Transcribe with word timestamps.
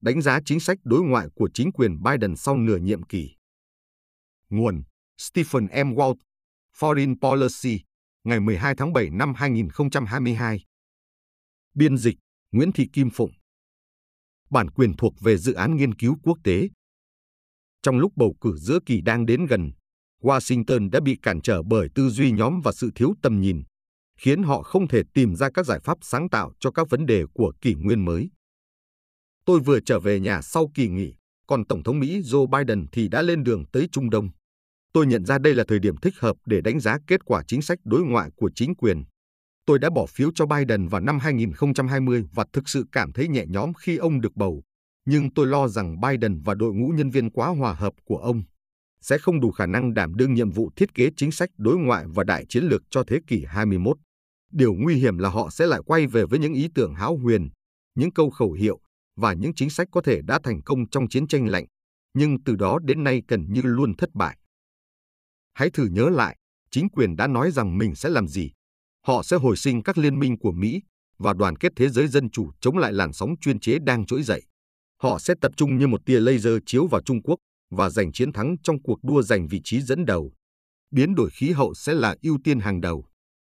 đánh 0.00 0.22
giá 0.22 0.40
chính 0.44 0.60
sách 0.60 0.78
đối 0.84 1.02
ngoại 1.02 1.28
của 1.34 1.50
chính 1.54 1.72
quyền 1.72 2.02
Biden 2.02 2.36
sau 2.36 2.56
nửa 2.56 2.76
nhiệm 2.76 3.02
kỳ. 3.02 3.36
Nguồn 4.50 4.82
Stephen 5.18 5.64
M. 5.64 5.94
Walt, 5.94 6.16
Foreign 6.78 7.14
Policy, 7.20 7.84
ngày 8.24 8.40
12 8.40 8.74
tháng 8.78 8.92
7 8.92 9.10
năm 9.10 9.34
2022. 9.34 10.64
Biên 11.74 11.96
dịch 11.96 12.16
Nguyễn 12.52 12.72
Thị 12.72 12.88
Kim 12.92 13.10
Phụng. 13.10 13.30
Bản 14.50 14.70
quyền 14.70 14.96
thuộc 14.96 15.14
về 15.20 15.36
dự 15.36 15.52
án 15.52 15.76
nghiên 15.76 15.94
cứu 15.94 16.16
quốc 16.22 16.38
tế. 16.44 16.68
Trong 17.82 17.98
lúc 17.98 18.12
bầu 18.16 18.34
cử 18.40 18.56
giữa 18.56 18.78
kỳ 18.86 19.00
đang 19.00 19.26
đến 19.26 19.46
gần, 19.46 19.70
Washington 20.22 20.90
đã 20.90 21.00
bị 21.00 21.18
cản 21.22 21.40
trở 21.42 21.62
bởi 21.62 21.88
tư 21.94 22.08
duy 22.08 22.32
nhóm 22.32 22.60
và 22.64 22.72
sự 22.72 22.90
thiếu 22.94 23.14
tầm 23.22 23.40
nhìn, 23.40 23.62
khiến 24.18 24.42
họ 24.42 24.62
không 24.62 24.88
thể 24.88 25.02
tìm 25.14 25.34
ra 25.34 25.50
các 25.54 25.66
giải 25.66 25.80
pháp 25.84 25.98
sáng 26.02 26.28
tạo 26.28 26.52
cho 26.60 26.70
các 26.70 26.90
vấn 26.90 27.06
đề 27.06 27.24
của 27.34 27.52
kỷ 27.60 27.74
nguyên 27.74 28.04
mới. 28.04 28.30
Tôi 29.44 29.60
vừa 29.60 29.80
trở 29.80 30.00
về 30.00 30.20
nhà 30.20 30.42
sau 30.42 30.70
kỳ 30.74 30.88
nghỉ, 30.88 31.14
còn 31.46 31.64
Tổng 31.64 31.82
thống 31.82 32.00
Mỹ 32.00 32.20
Joe 32.20 32.46
Biden 32.46 32.86
thì 32.92 33.08
đã 33.08 33.22
lên 33.22 33.44
đường 33.44 33.64
tới 33.72 33.88
Trung 33.92 34.10
Đông. 34.10 34.28
Tôi 34.92 35.06
nhận 35.06 35.24
ra 35.24 35.38
đây 35.38 35.54
là 35.54 35.64
thời 35.68 35.78
điểm 35.78 35.96
thích 35.96 36.14
hợp 36.18 36.36
để 36.46 36.60
đánh 36.60 36.80
giá 36.80 36.98
kết 37.06 37.24
quả 37.24 37.42
chính 37.46 37.62
sách 37.62 37.78
đối 37.84 38.02
ngoại 38.02 38.30
của 38.36 38.50
chính 38.54 38.74
quyền. 38.74 39.04
Tôi 39.66 39.78
đã 39.78 39.90
bỏ 39.90 40.06
phiếu 40.06 40.30
cho 40.34 40.46
Biden 40.46 40.88
vào 40.88 41.00
năm 41.00 41.18
2020 41.18 42.24
và 42.32 42.44
thực 42.52 42.68
sự 42.68 42.84
cảm 42.92 43.12
thấy 43.12 43.28
nhẹ 43.28 43.44
nhõm 43.48 43.72
khi 43.74 43.96
ông 43.96 44.20
được 44.20 44.36
bầu. 44.36 44.62
Nhưng 45.04 45.34
tôi 45.34 45.46
lo 45.46 45.68
rằng 45.68 46.00
Biden 46.00 46.42
và 46.42 46.54
đội 46.54 46.74
ngũ 46.74 46.88
nhân 46.88 47.10
viên 47.10 47.30
quá 47.30 47.48
hòa 47.48 47.72
hợp 47.72 47.92
của 48.04 48.16
ông 48.16 48.42
sẽ 49.00 49.18
không 49.18 49.40
đủ 49.40 49.50
khả 49.50 49.66
năng 49.66 49.94
đảm 49.94 50.14
đương 50.14 50.34
nhiệm 50.34 50.50
vụ 50.50 50.70
thiết 50.76 50.94
kế 50.94 51.10
chính 51.16 51.32
sách 51.32 51.50
đối 51.56 51.76
ngoại 51.78 52.04
và 52.08 52.24
đại 52.24 52.46
chiến 52.48 52.64
lược 52.64 52.82
cho 52.90 53.02
thế 53.06 53.18
kỷ 53.26 53.44
21. 53.48 53.96
Điều 54.52 54.74
nguy 54.74 54.94
hiểm 54.94 55.18
là 55.18 55.28
họ 55.28 55.50
sẽ 55.50 55.66
lại 55.66 55.80
quay 55.86 56.06
về 56.06 56.24
với 56.24 56.38
những 56.38 56.54
ý 56.54 56.68
tưởng 56.74 56.94
hão 56.94 57.16
huyền, 57.16 57.48
những 57.94 58.12
câu 58.12 58.30
khẩu 58.30 58.52
hiệu 58.52 58.80
và 59.20 59.32
những 59.32 59.54
chính 59.54 59.70
sách 59.70 59.88
có 59.92 60.00
thể 60.00 60.20
đã 60.22 60.38
thành 60.42 60.62
công 60.62 60.90
trong 60.90 61.08
chiến 61.08 61.26
tranh 61.28 61.46
lạnh, 61.48 61.66
nhưng 62.14 62.42
từ 62.44 62.56
đó 62.56 62.78
đến 62.82 63.04
nay 63.04 63.22
gần 63.28 63.52
như 63.52 63.60
luôn 63.64 63.96
thất 63.96 64.10
bại. 64.14 64.38
Hãy 65.54 65.70
thử 65.70 65.86
nhớ 65.86 66.08
lại, 66.08 66.36
chính 66.70 66.88
quyền 66.88 67.16
đã 67.16 67.26
nói 67.26 67.50
rằng 67.50 67.78
mình 67.78 67.94
sẽ 67.94 68.08
làm 68.08 68.28
gì. 68.28 68.50
Họ 69.06 69.22
sẽ 69.22 69.36
hồi 69.36 69.56
sinh 69.56 69.82
các 69.82 69.98
liên 69.98 70.18
minh 70.18 70.38
của 70.38 70.52
Mỹ 70.52 70.80
và 71.18 71.32
đoàn 71.32 71.56
kết 71.56 71.72
thế 71.76 71.88
giới 71.88 72.08
dân 72.08 72.30
chủ 72.30 72.50
chống 72.60 72.78
lại 72.78 72.92
làn 72.92 73.12
sóng 73.12 73.34
chuyên 73.40 73.60
chế 73.60 73.78
đang 73.78 74.06
trỗi 74.06 74.22
dậy. 74.22 74.42
Họ 75.02 75.18
sẽ 75.18 75.34
tập 75.40 75.52
trung 75.56 75.78
như 75.78 75.86
một 75.86 76.00
tia 76.06 76.20
laser 76.20 76.54
chiếu 76.66 76.86
vào 76.86 77.02
Trung 77.02 77.22
Quốc 77.22 77.36
và 77.70 77.90
giành 77.90 78.12
chiến 78.12 78.32
thắng 78.32 78.56
trong 78.62 78.82
cuộc 78.82 78.98
đua 79.02 79.22
giành 79.22 79.48
vị 79.48 79.60
trí 79.64 79.80
dẫn 79.80 80.04
đầu. 80.04 80.32
Biến 80.90 81.14
đổi 81.14 81.30
khí 81.30 81.50
hậu 81.50 81.74
sẽ 81.74 81.94
là 81.94 82.16
ưu 82.22 82.38
tiên 82.44 82.60
hàng 82.60 82.80
đầu. 82.80 83.04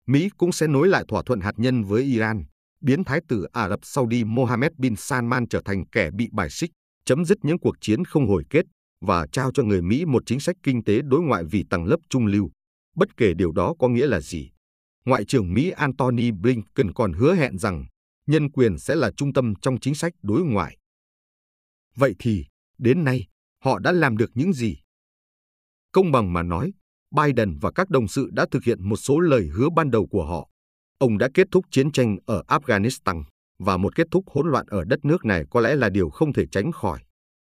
Mỹ 0.06 0.28
cũng 0.36 0.52
sẽ 0.52 0.66
nối 0.66 0.88
lại 0.88 1.04
thỏa 1.08 1.22
thuận 1.26 1.40
hạt 1.40 1.52
nhân 1.56 1.84
với 1.84 2.02
Iran, 2.02 2.44
biến 2.84 3.04
Thái 3.04 3.20
tử 3.28 3.44
Ả 3.52 3.68
Rập 3.68 3.80
Saudi 3.82 4.24
Mohammed 4.24 4.72
bin 4.78 4.96
Salman 4.96 5.48
trở 5.48 5.62
thành 5.64 5.86
kẻ 5.86 6.10
bị 6.10 6.28
bài 6.32 6.50
xích, 6.50 6.70
chấm 7.04 7.24
dứt 7.24 7.38
những 7.42 7.58
cuộc 7.58 7.76
chiến 7.80 8.04
không 8.04 8.28
hồi 8.28 8.44
kết 8.50 8.64
và 9.00 9.26
trao 9.32 9.50
cho 9.54 9.62
người 9.62 9.82
Mỹ 9.82 10.04
một 10.04 10.22
chính 10.26 10.40
sách 10.40 10.56
kinh 10.62 10.84
tế 10.84 11.00
đối 11.02 11.22
ngoại 11.22 11.44
vì 11.50 11.64
tầng 11.70 11.84
lớp 11.84 11.96
trung 12.08 12.26
lưu. 12.26 12.50
Bất 12.96 13.16
kể 13.16 13.34
điều 13.34 13.52
đó 13.52 13.74
có 13.78 13.88
nghĩa 13.88 14.06
là 14.06 14.20
gì. 14.20 14.50
Ngoại 15.04 15.24
trưởng 15.24 15.54
Mỹ 15.54 15.70
Antony 15.70 16.30
Blinken 16.30 16.92
còn 16.94 17.12
hứa 17.12 17.34
hẹn 17.34 17.58
rằng 17.58 17.84
nhân 18.26 18.50
quyền 18.50 18.78
sẽ 18.78 18.94
là 18.94 19.10
trung 19.16 19.32
tâm 19.32 19.54
trong 19.62 19.80
chính 19.80 19.94
sách 19.94 20.12
đối 20.22 20.42
ngoại. 20.42 20.78
Vậy 21.96 22.14
thì, 22.18 22.44
đến 22.78 23.04
nay, 23.04 23.26
họ 23.64 23.78
đã 23.78 23.92
làm 23.92 24.16
được 24.16 24.30
những 24.34 24.52
gì? 24.52 24.76
Công 25.92 26.12
bằng 26.12 26.32
mà 26.32 26.42
nói, 26.42 26.72
Biden 27.10 27.58
và 27.58 27.72
các 27.74 27.90
đồng 27.90 28.08
sự 28.08 28.30
đã 28.32 28.46
thực 28.50 28.64
hiện 28.64 28.88
một 28.88 28.96
số 28.96 29.20
lời 29.20 29.48
hứa 29.54 29.68
ban 29.76 29.90
đầu 29.90 30.06
của 30.06 30.26
họ. 30.26 30.48
Ông 31.04 31.18
đã 31.18 31.28
kết 31.34 31.48
thúc 31.50 31.64
chiến 31.70 31.92
tranh 31.92 32.16
ở 32.26 32.42
Afghanistan 32.48 33.22
và 33.58 33.76
một 33.76 33.96
kết 33.96 34.06
thúc 34.10 34.24
hỗn 34.26 34.48
loạn 34.50 34.66
ở 34.68 34.84
đất 34.84 35.04
nước 35.04 35.24
này 35.24 35.44
có 35.50 35.60
lẽ 35.60 35.76
là 35.76 35.88
điều 35.88 36.10
không 36.10 36.32
thể 36.32 36.46
tránh 36.46 36.72
khỏi. 36.72 37.00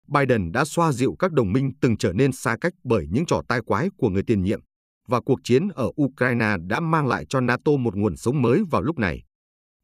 Biden 0.08 0.52
đã 0.52 0.64
xoa 0.64 0.92
dịu 0.92 1.16
các 1.18 1.32
đồng 1.32 1.52
minh 1.52 1.72
từng 1.80 1.96
trở 1.96 2.12
nên 2.12 2.32
xa 2.32 2.56
cách 2.60 2.72
bởi 2.84 3.06
những 3.10 3.26
trò 3.26 3.42
tai 3.48 3.60
quái 3.60 3.88
của 3.96 4.08
người 4.08 4.22
tiền 4.22 4.42
nhiệm, 4.42 4.60
và 5.08 5.20
cuộc 5.20 5.40
chiến 5.44 5.68
ở 5.68 5.90
Ukraine 6.02 6.56
đã 6.66 6.80
mang 6.80 7.06
lại 7.06 7.24
cho 7.28 7.40
NATO 7.40 7.72
một 7.72 7.96
nguồn 7.96 8.16
sống 8.16 8.42
mới 8.42 8.62
vào 8.70 8.82
lúc 8.82 8.98
này. 8.98 9.22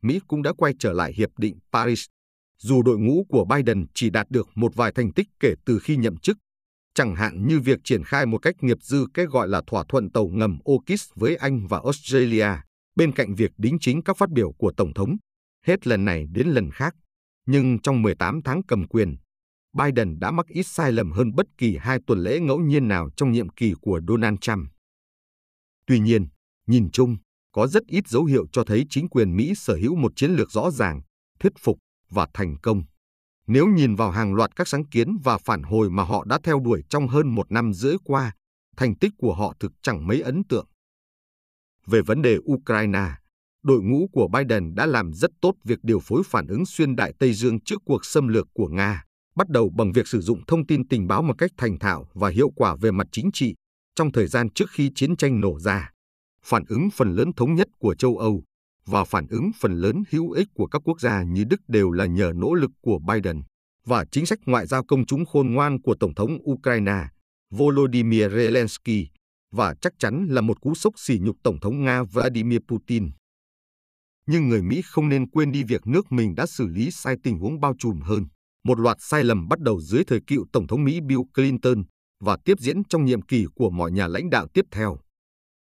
Mỹ 0.02 0.20
cũng 0.28 0.42
đã 0.42 0.52
quay 0.52 0.74
trở 0.78 0.92
lại 0.92 1.12
Hiệp 1.12 1.30
định 1.38 1.58
Paris, 1.72 2.06
dù 2.58 2.82
đội 2.82 2.98
ngũ 2.98 3.26
của 3.28 3.44
Biden 3.44 3.86
chỉ 3.94 4.10
đạt 4.10 4.30
được 4.30 4.48
một 4.54 4.74
vài 4.74 4.92
thành 4.92 5.12
tích 5.12 5.28
kể 5.40 5.54
từ 5.66 5.78
khi 5.78 5.96
nhậm 5.96 6.16
chức, 6.16 6.36
chẳng 6.94 7.16
hạn 7.16 7.46
như 7.46 7.60
việc 7.60 7.78
triển 7.84 8.04
khai 8.04 8.26
một 8.26 8.38
cách 8.38 8.54
nghiệp 8.60 8.78
dư 8.82 9.06
cái 9.14 9.26
gọi 9.26 9.48
là 9.48 9.62
thỏa 9.66 9.84
thuận 9.88 10.10
tàu 10.10 10.28
ngầm 10.28 10.58
AUKUS 10.64 11.08
với 11.14 11.36
Anh 11.36 11.66
và 11.66 11.80
Australia, 11.84 12.48
bên 12.98 13.12
cạnh 13.12 13.34
việc 13.34 13.50
đính 13.59 13.78
chính 13.81 14.03
các 14.03 14.16
phát 14.16 14.31
biểu 14.31 14.53
của 14.53 14.72
Tổng 14.76 14.94
thống, 14.94 15.16
hết 15.66 15.86
lần 15.86 16.04
này 16.04 16.26
đến 16.31 16.48
lần 16.48 16.70
khác. 16.70 16.94
Nhưng 17.47 17.78
trong 17.82 18.03
18 18.03 18.41
tháng 18.44 18.62
cầm 18.69 18.88
quyền, 18.88 19.16
Biden 19.72 20.19
đã 20.19 20.31
mắc 20.31 20.47
ít 20.48 20.66
sai 20.66 20.92
lầm 20.92 21.12
hơn 21.12 21.34
bất 21.34 21.47
kỳ 21.58 21.76
hai 21.76 21.98
tuần 22.06 22.19
lễ 22.19 22.41
ngẫu 22.41 22.58
nhiên 22.58 22.88
nào 22.88 23.10
trong 23.16 23.32
nhiệm 23.32 23.48
kỳ 23.48 23.72
của 23.81 24.00
Donald 24.08 24.37
Trump. 24.41 24.69
Tuy 25.87 25.98
nhiên, 25.98 26.28
nhìn 26.66 26.91
chung, 26.91 27.16
có 27.53 27.66
rất 27.66 27.82
ít 27.87 28.08
dấu 28.08 28.25
hiệu 28.25 28.47
cho 28.53 28.64
thấy 28.64 28.84
chính 28.91 29.08
quyền 29.08 29.37
Mỹ 29.37 29.53
sở 29.56 29.75
hữu 29.76 29.97
một 29.97 30.12
chiến 30.16 30.31
lược 30.31 30.50
rõ 30.50 30.70
ràng, 30.70 31.00
thuyết 31.41 31.53
phục 31.58 31.78
và 32.10 32.26
thành 32.34 32.56
công. 32.62 32.82
Nếu 33.47 33.66
nhìn 33.66 33.94
vào 33.94 34.10
hàng 34.10 34.34
loạt 34.34 34.56
các 34.56 34.69
sáng 34.69 34.84
kiến 34.84 35.16
và 35.25 35.38
phản 35.38 35.62
hồi 35.62 35.91
mà 35.91 36.03
họ 36.03 36.25
đã 36.25 36.38
theo 36.44 36.60
đuổi 36.60 36.82
trong 36.88 37.08
hơn 37.08 37.34
một 37.34 37.53
năm 37.53 37.72
rưỡi 37.72 37.97
qua, 38.04 38.32
thành 38.76 38.94
tích 38.94 39.12
của 39.19 39.34
họ 39.34 39.54
thực 39.60 39.72
chẳng 39.82 40.06
mấy 40.06 40.20
ấn 40.20 40.42
tượng. 40.48 40.66
Về 41.91 42.03
vấn 42.03 42.22
đề 42.22 42.38
Ukraine, 42.53 43.09
đội 43.62 43.82
ngũ 43.82 44.09
của 44.12 44.28
Biden 44.28 44.75
đã 44.75 44.87
làm 44.87 45.12
rất 45.12 45.31
tốt 45.41 45.54
việc 45.65 45.78
điều 45.82 46.00
phối 46.00 46.22
phản 46.26 46.47
ứng 46.47 46.66
xuyên 46.66 46.97
đại 46.97 47.12
Tây 47.19 47.32
Dương 47.32 47.60
trước 47.60 47.82
cuộc 47.84 48.04
xâm 48.04 48.28
lược 48.28 48.47
của 48.54 48.69
Nga 48.69 49.04
bắt 49.37 49.49
đầu 49.49 49.71
bằng 49.76 49.93
việc 49.93 50.09
sử 50.09 50.21
dụng 50.21 50.41
thông 50.47 50.66
tin 50.66 50.88
tình 50.88 51.06
báo 51.06 51.22
một 51.22 51.34
cách 51.38 51.50
thành 51.56 51.78
thạo 51.78 52.06
và 52.15 52.28
hiệu 52.28 52.50
quả 52.56 52.76
về 52.81 52.91
mặt 52.91 53.06
chính 53.12 53.31
trị 53.32 53.54
trong 53.94 54.12
thời 54.12 54.26
gian 54.26 54.50
trước 54.50 54.71
khi 54.71 54.91
chiến 54.94 55.16
tranh 55.16 55.41
nổ 55.41 55.59
ra. 55.59 55.91
Phản 56.44 56.65
ứng 56.69 56.88
phần 56.97 57.15
lớn 57.15 57.32
thống 57.37 57.54
nhất 57.54 57.69
của 57.78 57.94
châu 57.94 58.19
Âu 58.19 58.43
và 58.87 59.05
phản 59.05 59.26
ứng 59.31 59.50
phần 59.60 59.72
lớn 59.72 60.03
hữu 60.10 60.31
ích 60.31 60.49
của 60.55 60.66
các 60.66 60.82
quốc 60.84 61.00
gia 61.00 61.22
như 61.22 61.44
Đức 61.44 61.60
đều 61.69 61.91
là 61.91 62.06
nhờ 62.06 62.32
nỗ 62.34 62.55
lực 62.55 62.70
của 62.81 62.99
Biden 62.99 63.43
và 63.84 64.05
chính 64.10 64.26
sách 64.26 64.38
ngoại 64.47 64.66
giao 64.66 64.84
công 64.84 65.06
chúng 65.06 65.25
khôn 65.25 65.55
ngoan 65.55 65.81
của 65.82 65.94
Tổng 66.00 66.15
thống 66.15 66.38
Ukraine 66.50 67.05
Volodymyr 67.50 68.25
Zelensky 68.25 69.06
và 69.53 69.75
chắc 69.81 69.92
chắn 69.98 70.26
là 70.31 70.41
một 70.41 70.60
cú 70.60 70.75
sốc 70.75 70.94
sỉ 70.97 71.19
nhục 71.22 71.36
Tổng 71.42 71.60
thống 71.60 71.84
Nga 71.84 72.03
Vladimir 72.03 72.59
Putin. 72.69 73.10
Nhưng 74.26 74.48
người 74.48 74.62
Mỹ 74.62 74.82
không 74.84 75.09
nên 75.09 75.31
quên 75.31 75.53
đi 75.53 75.64
việc 75.64 75.86
nước 75.86 76.12
mình 76.12 76.34
đã 76.34 76.47
xử 76.47 76.66
lý 76.66 76.91
sai 76.91 77.16
tình 77.22 77.38
huống 77.38 77.60
bao 77.60 77.75
trùm 77.78 78.00
hơn. 78.00 78.26
Một 78.64 78.78
loạt 78.78 78.97
sai 79.00 79.25
lầm 79.25 79.48
bắt 79.48 79.60
đầu 79.60 79.81
dưới 79.81 80.04
thời 80.04 80.20
cựu 80.26 80.47
Tổng 80.53 80.66
thống 80.66 80.84
Mỹ 80.84 81.00
Bill 81.00 81.20
Clinton 81.34 81.84
và 82.20 82.38
tiếp 82.44 82.58
diễn 82.60 82.84
trong 82.84 83.04
nhiệm 83.04 83.22
kỳ 83.22 83.47
của 83.54 83.70
mọi 83.70 83.91
nhà 83.91 84.06
lãnh 84.06 84.31
đạo 84.31 84.47
tiếp 84.54 84.64
theo. 84.70 84.98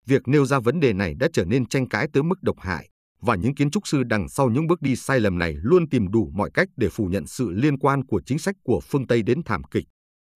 Việc 0.05 0.27
nêu 0.27 0.45
ra 0.45 0.59
vấn 0.59 0.79
đề 0.79 0.93
này 0.93 1.15
đã 1.19 1.27
trở 1.33 1.45
nên 1.45 1.65
tranh 1.65 1.89
cãi 1.89 2.07
tới 2.13 2.23
mức 2.23 2.41
độc 2.41 2.59
hại, 2.59 2.89
và 3.21 3.35
những 3.35 3.55
kiến 3.55 3.71
trúc 3.71 3.87
sư 3.87 4.03
đằng 4.03 4.29
sau 4.29 4.49
những 4.49 4.67
bước 4.67 4.81
đi 4.81 4.95
sai 4.95 5.19
lầm 5.19 5.37
này 5.37 5.55
luôn 5.61 5.89
tìm 5.89 6.11
đủ 6.11 6.31
mọi 6.33 6.49
cách 6.53 6.67
để 6.77 6.89
phủ 6.89 7.05
nhận 7.05 7.27
sự 7.27 7.49
liên 7.49 7.77
quan 7.77 8.05
của 8.05 8.21
chính 8.25 8.39
sách 8.39 8.55
của 8.63 8.79
phương 8.83 9.07
Tây 9.07 9.21
đến 9.21 9.41
thảm 9.45 9.63
kịch. 9.63 9.85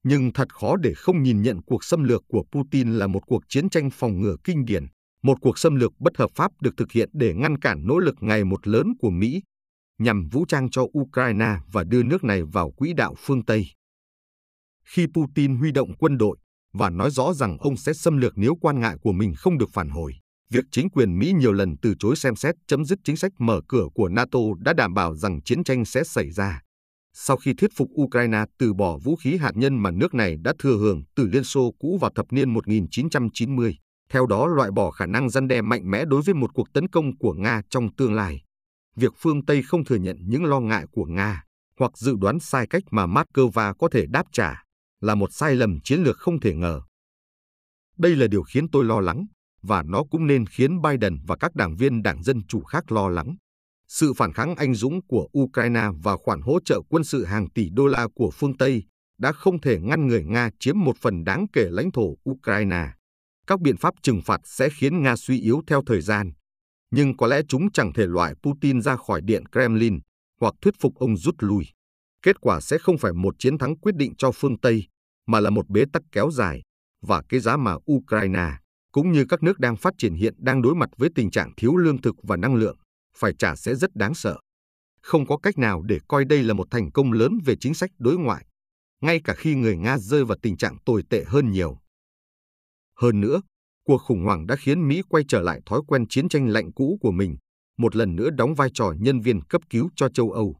Nhưng 0.03 0.33
thật 0.33 0.53
khó 0.53 0.75
để 0.75 0.93
không 0.93 1.23
nhìn 1.23 1.41
nhận 1.41 1.61
cuộc 1.61 1.83
xâm 1.83 2.03
lược 2.03 2.23
của 2.27 2.43
Putin 2.51 2.91
là 2.91 3.07
một 3.07 3.21
cuộc 3.27 3.43
chiến 3.49 3.69
tranh 3.69 3.89
phòng 3.89 4.21
ngừa 4.21 4.35
kinh 4.43 4.65
điển, 4.65 4.85
một 5.23 5.37
cuộc 5.41 5.59
xâm 5.59 5.75
lược 5.75 5.91
bất 5.99 6.17
hợp 6.17 6.29
pháp 6.35 6.51
được 6.61 6.73
thực 6.77 6.91
hiện 6.91 7.09
để 7.13 7.33
ngăn 7.33 7.57
cản 7.57 7.87
nỗ 7.87 7.97
lực 7.97 8.15
ngày 8.19 8.43
một 8.43 8.67
lớn 8.67 8.93
của 8.99 9.09
Mỹ 9.09 9.41
nhằm 10.01 10.27
vũ 10.31 10.45
trang 10.47 10.69
cho 10.69 10.85
Ukraine 10.99 11.55
và 11.71 11.83
đưa 11.83 12.03
nước 12.03 12.23
này 12.23 12.43
vào 12.43 12.71
quỹ 12.71 12.93
đạo 12.93 13.15
phương 13.17 13.45
Tây. 13.45 13.67
Khi 14.85 15.05
Putin 15.13 15.55
huy 15.55 15.71
động 15.71 15.93
quân 15.99 16.17
đội 16.17 16.37
và 16.73 16.89
nói 16.89 17.11
rõ 17.11 17.33
rằng 17.33 17.57
ông 17.59 17.77
sẽ 17.77 17.93
xâm 17.93 18.17
lược 18.17 18.33
nếu 18.35 18.55
quan 18.61 18.79
ngại 18.79 18.95
của 19.01 19.11
mình 19.11 19.33
không 19.37 19.57
được 19.57 19.69
phản 19.73 19.89
hồi, 19.89 20.13
việc 20.49 20.65
chính 20.71 20.89
quyền 20.89 21.19
Mỹ 21.19 21.31
nhiều 21.31 21.51
lần 21.51 21.75
từ 21.81 21.93
chối 21.99 22.15
xem 22.15 22.35
xét 22.35 22.55
chấm 22.67 22.85
dứt 22.85 22.99
chính 23.03 23.17
sách 23.17 23.31
mở 23.39 23.61
cửa 23.67 23.85
của 23.93 24.09
NATO 24.09 24.39
đã 24.59 24.73
đảm 24.73 24.93
bảo 24.93 25.15
rằng 25.15 25.41
chiến 25.41 25.63
tranh 25.63 25.85
sẽ 25.85 26.03
xảy 26.03 26.31
ra. 26.31 26.61
Sau 27.13 27.37
khi 27.37 27.53
thuyết 27.53 27.71
phục 27.75 27.89
Ukraine 28.01 28.45
từ 28.57 28.73
bỏ 28.73 28.97
vũ 28.97 29.15
khí 29.15 29.37
hạt 29.37 29.51
nhân 29.55 29.83
mà 29.83 29.91
nước 29.91 30.13
này 30.13 30.37
đã 30.41 30.53
thừa 30.59 30.77
hưởng 30.77 31.03
từ 31.15 31.27
Liên 31.27 31.43
Xô 31.43 31.73
cũ 31.79 31.97
vào 32.01 32.11
thập 32.15 32.25
niên 32.31 32.53
1990, 32.53 33.77
theo 34.09 34.25
đó 34.25 34.47
loại 34.47 34.71
bỏ 34.71 34.91
khả 34.91 35.05
năng 35.05 35.29
răn 35.29 35.47
đe 35.47 35.61
mạnh 35.61 35.91
mẽ 35.91 36.05
đối 36.05 36.21
với 36.21 36.33
một 36.33 36.53
cuộc 36.53 36.73
tấn 36.73 36.87
công 36.87 37.17
của 37.17 37.33
Nga 37.33 37.61
trong 37.69 37.95
tương 37.95 38.13
lai 38.13 38.41
việc 38.95 39.13
phương 39.17 39.45
Tây 39.45 39.61
không 39.63 39.85
thừa 39.85 39.95
nhận 39.95 40.17
những 40.27 40.45
lo 40.45 40.59
ngại 40.59 40.85
của 40.91 41.05
Nga 41.05 41.43
hoặc 41.79 41.97
dự 41.97 42.15
đoán 42.19 42.39
sai 42.39 42.67
cách 42.67 42.83
mà 42.91 43.05
Moscow 43.05 43.73
có 43.79 43.89
thể 43.91 44.05
đáp 44.09 44.23
trả 44.31 44.63
là 45.01 45.15
một 45.15 45.29
sai 45.33 45.55
lầm 45.55 45.77
chiến 45.83 46.03
lược 46.03 46.17
không 46.17 46.39
thể 46.39 46.55
ngờ. 46.55 46.81
Đây 47.97 48.15
là 48.15 48.27
điều 48.27 48.43
khiến 48.43 48.69
tôi 48.71 48.85
lo 48.85 48.99
lắng, 48.99 49.25
và 49.61 49.83
nó 49.83 50.03
cũng 50.11 50.27
nên 50.27 50.45
khiến 50.45 50.81
Biden 50.81 51.17
và 51.27 51.35
các 51.39 51.55
đảng 51.55 51.75
viên 51.75 52.01
đảng 52.01 52.23
Dân 52.23 52.47
Chủ 52.47 52.63
khác 52.63 52.91
lo 52.91 53.09
lắng. 53.09 53.35
Sự 53.93 54.13
phản 54.13 54.33
kháng 54.33 54.55
anh 54.55 54.75
dũng 54.75 54.99
của 55.07 55.27
Ukraine 55.39 55.87
và 56.03 56.17
khoản 56.17 56.41
hỗ 56.41 56.59
trợ 56.65 56.81
quân 56.89 57.03
sự 57.03 57.25
hàng 57.25 57.49
tỷ 57.49 57.69
đô 57.69 57.87
la 57.87 58.07
của 58.15 58.31
phương 58.31 58.57
Tây 58.57 58.83
đã 59.17 59.31
không 59.31 59.61
thể 59.61 59.79
ngăn 59.79 60.07
người 60.07 60.23
Nga 60.23 60.49
chiếm 60.59 60.79
một 60.79 60.97
phần 60.97 61.23
đáng 61.23 61.45
kể 61.53 61.67
lãnh 61.71 61.91
thổ 61.91 62.15
Ukraine. 62.29 62.87
Các 63.47 63.61
biện 63.61 63.77
pháp 63.77 63.93
trừng 64.03 64.21
phạt 64.25 64.41
sẽ 64.43 64.69
khiến 64.69 65.03
Nga 65.03 65.15
suy 65.15 65.39
yếu 65.39 65.61
theo 65.67 65.81
thời 65.85 66.01
gian, 66.01 66.31
nhưng 66.91 67.17
có 67.17 67.27
lẽ 67.27 67.41
chúng 67.47 67.71
chẳng 67.71 67.93
thể 67.93 68.07
loại 68.07 68.33
Putin 68.43 68.81
ra 68.81 68.95
khỏi 68.95 69.21
điện 69.21 69.43
Kremlin 69.51 69.99
hoặc 70.41 70.53
thuyết 70.61 70.73
phục 70.79 70.95
ông 70.95 71.17
rút 71.17 71.35
lui. 71.39 71.65
Kết 72.21 72.41
quả 72.41 72.61
sẽ 72.61 72.77
không 72.77 72.97
phải 72.97 73.13
một 73.13 73.35
chiến 73.39 73.57
thắng 73.57 73.77
quyết 73.77 73.95
định 73.95 74.13
cho 74.17 74.31
phương 74.31 74.59
Tây, 74.59 74.87
mà 75.27 75.39
là 75.39 75.49
một 75.49 75.69
bế 75.69 75.83
tắc 75.93 76.03
kéo 76.11 76.31
dài, 76.31 76.61
và 77.01 77.21
cái 77.29 77.39
giá 77.39 77.57
mà 77.57 77.75
Ukraine, 77.91 78.51
cũng 78.91 79.11
như 79.11 79.25
các 79.29 79.43
nước 79.43 79.59
đang 79.59 79.77
phát 79.77 79.93
triển 79.97 80.13
hiện 80.13 80.33
đang 80.37 80.61
đối 80.61 80.75
mặt 80.75 80.89
với 80.97 81.09
tình 81.15 81.31
trạng 81.31 81.51
thiếu 81.57 81.75
lương 81.75 82.01
thực 82.01 82.15
và 82.23 82.37
năng 82.37 82.55
lượng, 82.55 82.77
phải 83.17 83.33
trả 83.39 83.55
sẽ 83.55 83.75
rất 83.75 83.95
đáng 83.95 84.13
sợ. 84.13 84.39
Không 85.01 85.25
có 85.25 85.37
cách 85.37 85.57
nào 85.57 85.81
để 85.81 85.99
coi 86.07 86.25
đây 86.25 86.43
là 86.43 86.53
một 86.53 86.67
thành 86.71 86.91
công 86.91 87.11
lớn 87.11 87.37
về 87.45 87.55
chính 87.59 87.73
sách 87.73 87.91
đối 87.99 88.17
ngoại, 88.17 88.45
ngay 89.01 89.21
cả 89.23 89.33
khi 89.37 89.55
người 89.55 89.77
Nga 89.77 89.97
rơi 89.97 90.25
vào 90.25 90.37
tình 90.41 90.57
trạng 90.57 90.77
tồi 90.85 91.03
tệ 91.09 91.23
hơn 91.27 91.51
nhiều. 91.51 91.77
Hơn 92.95 93.21
nữa, 93.21 93.41
cuộc 93.83 93.97
khủng 93.97 94.23
hoảng 94.23 94.47
đã 94.47 94.55
khiến 94.55 94.87
Mỹ 94.87 95.01
quay 95.09 95.23
trở 95.27 95.41
lại 95.41 95.61
thói 95.65 95.81
quen 95.87 96.07
chiến 96.07 96.29
tranh 96.29 96.47
lạnh 96.47 96.71
cũ 96.73 96.97
của 97.01 97.11
mình, 97.11 97.37
một 97.77 97.95
lần 97.95 98.15
nữa 98.15 98.29
đóng 98.29 98.55
vai 98.55 98.69
trò 98.73 98.93
nhân 98.99 99.19
viên 99.19 99.41
cấp 99.41 99.61
cứu 99.69 99.89
cho 99.95 100.09
châu 100.09 100.31
Âu. 100.31 100.55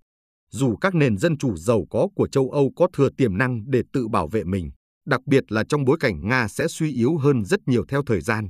Dù 0.52 0.76
các 0.76 0.96
nền 0.96 1.18
dân 1.18 1.38
chủ 1.38 1.58
giàu 1.58 1.86
có 1.90 2.08
của 2.16 2.28
châu 2.28 2.50
Âu 2.50 2.72
có 2.76 2.88
thừa 2.94 3.10
tiềm 3.18 3.38
năng 3.38 3.72
để 3.72 3.82
tự 3.94 4.08
bảo 4.08 4.28
vệ 4.28 4.44
mình, 4.44 4.72
đặc 5.06 5.22
biệt 5.26 5.52
là 5.52 5.64
trong 5.70 5.86
bối 5.86 5.98
cảnh 6.00 6.28
Nga 6.28 6.48
sẽ 6.48 6.68
suy 6.68 6.94
yếu 6.94 7.18
hơn 7.18 7.46
rất 7.46 7.60
nhiều 7.66 7.86
theo 7.90 8.04
thời 8.06 8.22
gian. 8.22 8.50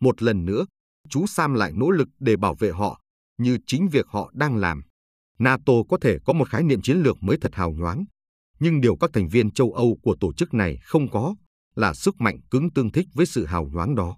Một 0.00 0.22
lần 0.22 0.44
nữa, 0.44 0.66
chú 1.08 1.26
Sam 1.26 1.54
lại 1.54 1.72
nỗ 1.74 1.90
lực 1.90 2.08
để 2.20 2.36
bảo 2.36 2.54
vệ 2.54 2.70
họ, 2.70 3.00
như 3.38 3.58
chính 3.66 3.88
việc 3.88 4.06
họ 4.08 4.30
đang 4.34 4.56
làm. 4.56 4.82
NATO 5.38 5.72
có 5.88 5.98
thể 6.00 6.18
có 6.24 6.32
một 6.32 6.48
khái 6.48 6.62
niệm 6.62 6.82
chiến 6.82 6.96
lược 7.02 7.22
mới 7.22 7.36
thật 7.40 7.54
hào 7.54 7.70
nhoáng, 7.70 8.04
nhưng 8.60 8.80
điều 8.80 8.96
các 8.96 9.10
thành 9.12 9.28
viên 9.28 9.50
châu 9.50 9.72
Âu 9.72 9.98
của 10.02 10.16
tổ 10.20 10.32
chức 10.32 10.54
này 10.54 10.78
không 10.82 11.10
có 11.10 11.34
là 11.74 11.94
sức 11.94 12.20
mạnh 12.20 12.40
cứng 12.50 12.70
tương 12.70 12.92
thích 12.92 13.06
với 13.14 13.26
sự 13.26 13.46
hào 13.46 13.68
nhoáng 13.72 13.94
đó. 13.94 14.16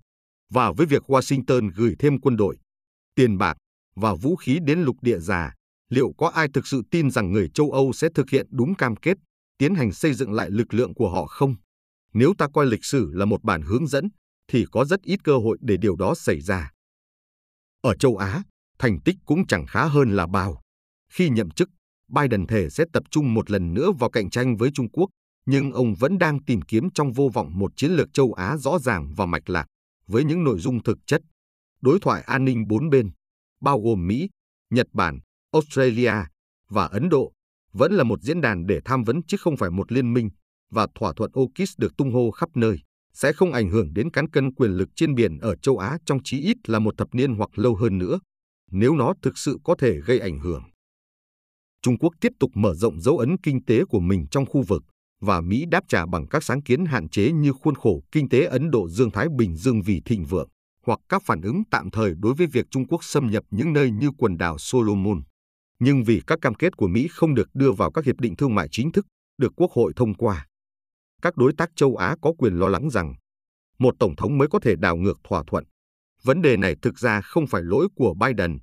Và 0.51 0.73
với 0.73 0.87
việc 0.87 1.11
Washington 1.11 1.71
gửi 1.75 1.95
thêm 1.99 2.21
quân 2.21 2.37
đội, 2.37 2.59
tiền 3.15 3.39
bạc 3.39 3.57
và 3.97 4.15
vũ 4.15 4.37
khí 4.37 4.59
đến 4.65 4.81
lục 4.83 4.97
địa 5.03 5.19
già, 5.19 5.55
liệu 5.89 6.13
có 6.19 6.29
ai 6.29 6.49
thực 6.55 6.67
sự 6.67 6.83
tin 6.91 7.11
rằng 7.11 7.33
người 7.33 7.49
châu 7.55 7.71
Âu 7.71 7.93
sẽ 7.93 8.09
thực 8.15 8.31
hiện 8.31 8.47
đúng 8.51 8.75
cam 8.75 8.97
kết, 8.97 9.17
tiến 9.59 9.75
hành 9.75 9.93
xây 9.93 10.15
dựng 10.15 10.33
lại 10.33 10.51
lực 10.51 10.75
lượng 10.75 10.95
của 10.95 11.11
họ 11.11 11.27
không? 11.27 11.55
Nếu 12.13 12.35
ta 12.39 12.49
coi 12.55 12.67
lịch 12.67 12.85
sử 12.85 13.11
là 13.13 13.25
một 13.25 13.43
bản 13.43 13.63
hướng 13.63 13.87
dẫn, 13.87 14.09
thì 14.49 14.65
có 14.73 14.85
rất 14.85 15.03
ít 15.03 15.25
cơ 15.25 15.37
hội 15.37 15.59
để 15.61 15.77
điều 15.77 15.97
đó 15.97 16.15
xảy 16.15 16.41
ra. 16.41 16.71
Ở 17.81 17.95
châu 17.95 18.17
Á, 18.17 18.43
thành 18.81 19.01
tích 19.01 19.17
cũng 19.25 19.47
chẳng 19.47 19.67
khá 19.67 19.85
hơn 19.85 20.11
là 20.11 20.27
bao. 20.27 20.61
Khi 21.13 21.29
nhậm 21.29 21.51
chức, 21.51 21.71
Biden 22.09 22.47
thể 22.47 22.71
sẽ 22.71 22.85
tập 22.93 23.03
trung 23.11 23.35
một 23.35 23.51
lần 23.51 23.75
nữa 23.75 23.93
vào 23.99 24.11
cạnh 24.11 24.31
tranh 24.31 24.57
với 24.57 24.71
Trung 24.75 24.91
Quốc, 24.91 25.09
nhưng 25.47 25.73
ông 25.73 25.95
vẫn 25.95 26.19
đang 26.19 26.45
tìm 26.45 26.63
kiếm 26.63 26.89
trong 26.95 27.13
vô 27.13 27.31
vọng 27.35 27.59
một 27.59 27.73
chiến 27.77 27.91
lược 27.91 28.09
châu 28.13 28.33
Á 28.33 28.57
rõ 28.57 28.79
ràng 28.79 29.15
và 29.17 29.27
mạch 29.27 29.51
lạc, 29.51 29.67
với 30.07 30.25
những 30.25 30.45
nội 30.45 30.59
dung 30.59 30.83
thực 30.83 30.99
chất. 31.07 31.21
Đối 31.81 31.99
thoại 32.01 32.23
an 32.23 32.45
ninh 32.45 32.67
bốn 32.69 32.91
bên, 32.91 33.11
bao 33.61 33.81
gồm 33.81 34.07
Mỹ, 34.07 34.29
Nhật 34.71 34.87
Bản, 34.93 35.19
Australia 35.53 36.15
và 36.69 36.85
Ấn 36.85 37.09
Độ, 37.09 37.33
vẫn 37.73 37.93
là 37.93 38.05
một 38.05 38.23
diễn 38.23 38.41
đàn 38.41 38.67
để 38.67 38.81
tham 38.85 39.05
vấn 39.05 39.21
chứ 39.27 39.37
không 39.41 39.57
phải 39.57 39.71
một 39.71 39.93
liên 39.93 40.13
minh, 40.13 40.31
và 40.71 40.87
thỏa 40.95 41.13
thuận 41.17 41.31
Okis 41.35 41.71
được 41.79 41.97
tung 41.97 42.13
hô 42.13 42.31
khắp 42.31 42.49
nơi, 42.55 42.79
sẽ 43.13 43.33
không 43.33 43.53
ảnh 43.53 43.71
hưởng 43.71 43.95
đến 43.95 44.11
cán 44.11 44.31
cân 44.31 44.55
quyền 44.55 44.71
lực 44.71 44.89
trên 44.97 45.15
biển 45.15 45.39
ở 45.39 45.57
châu 45.57 45.79
Á 45.79 45.99
trong 46.07 46.19
chí 46.25 46.41
ít 46.41 46.57
là 46.67 46.79
một 46.79 46.95
thập 46.99 47.15
niên 47.15 47.35
hoặc 47.35 47.59
lâu 47.59 47.75
hơn 47.75 47.99
nữa, 47.99 48.19
nếu 48.71 48.95
nó 48.95 49.15
thực 49.23 49.39
sự 49.39 49.59
có 49.65 49.75
thể 49.79 50.01
gây 50.01 50.19
ảnh 50.19 50.39
hưởng. 50.39 50.63
Trung 51.83 51.99
Quốc 51.99 52.15
tiếp 52.21 52.33
tục 52.41 52.51
mở 52.55 52.75
rộng 52.75 53.01
dấu 53.01 53.19
ấn 53.19 53.37
kinh 53.43 53.65
tế 53.65 53.85
của 53.85 54.01
mình 54.01 54.27
trong 54.31 54.47
khu 54.47 54.63
vực, 54.63 54.83
và 55.21 55.41
Mỹ 55.41 55.65
đáp 55.71 55.85
trả 55.89 56.07
bằng 56.07 56.27
các 56.27 56.45
sáng 56.45 56.63
kiến 56.63 56.85
hạn 56.85 57.09
chế 57.09 57.33
như 57.33 57.53
khuôn 57.53 57.75
khổ 57.75 58.03
kinh 58.13 58.29
tế 58.29 58.45
Ấn 58.45 58.71
Độ 58.71 58.89
Dương-Thái 58.89 59.27
Bình 59.39 59.57
Dương 59.57 59.83
vì 59.83 60.01
thịnh 60.05 60.25
vượng, 60.25 60.49
hoặc 60.87 60.99
các 61.09 61.23
phản 61.25 61.41
ứng 61.41 61.63
tạm 61.71 61.91
thời 61.91 62.15
đối 62.19 62.35
với 62.35 62.47
việc 62.47 62.67
Trung 62.71 62.87
Quốc 62.87 63.05
xâm 63.05 63.31
nhập 63.31 63.45
những 63.51 63.73
nơi 63.73 63.91
như 63.91 64.11
quần 64.19 64.39
đảo 64.39 64.59
Solomon. 64.59 65.23
Nhưng 65.79 66.05
vì 66.05 66.23
các 66.27 66.39
cam 66.43 66.55
kết 66.55 66.77
của 66.77 66.89
Mỹ 66.89 67.09
không 67.11 67.35
được 67.35 67.49
đưa 67.55 67.73
vào 67.73 67.93
các 67.93 68.05
hiệp 68.05 68.21
định 68.21 68.37
thương 68.37 68.55
mại 68.55 68.69
chính 68.71 68.93
thức, 68.93 69.07
được 69.39 69.53
Quốc 69.57 69.71
hội 69.73 69.93
thông 69.97 70.15
qua. 70.15 70.47
Các 71.23 71.37
đối 71.37 71.53
tác 71.53 71.71
châu 71.77 71.97
Á 71.97 72.17
có 72.23 72.33
quyền 72.39 72.55
lo 72.55 72.69
lắng 72.69 72.91
rằng 72.91 73.15
một 73.79 73.95
tổng 73.99 74.17
thống 74.17 74.39
mới 74.39 74.49
có 74.49 74.59
thể 74.61 74.77
đảo 74.77 74.97
ngược 74.97 75.19
thỏa 75.29 75.43
thuận. 75.47 75.65
Vấn 76.23 76.43
đề 76.43 76.57
này 76.57 76.77
thực 76.83 76.99
ra 76.99 77.21
không 77.21 77.47
phải 77.47 77.63
lỗi 77.63 77.89
của 77.95 78.15
Biden, 78.15 78.59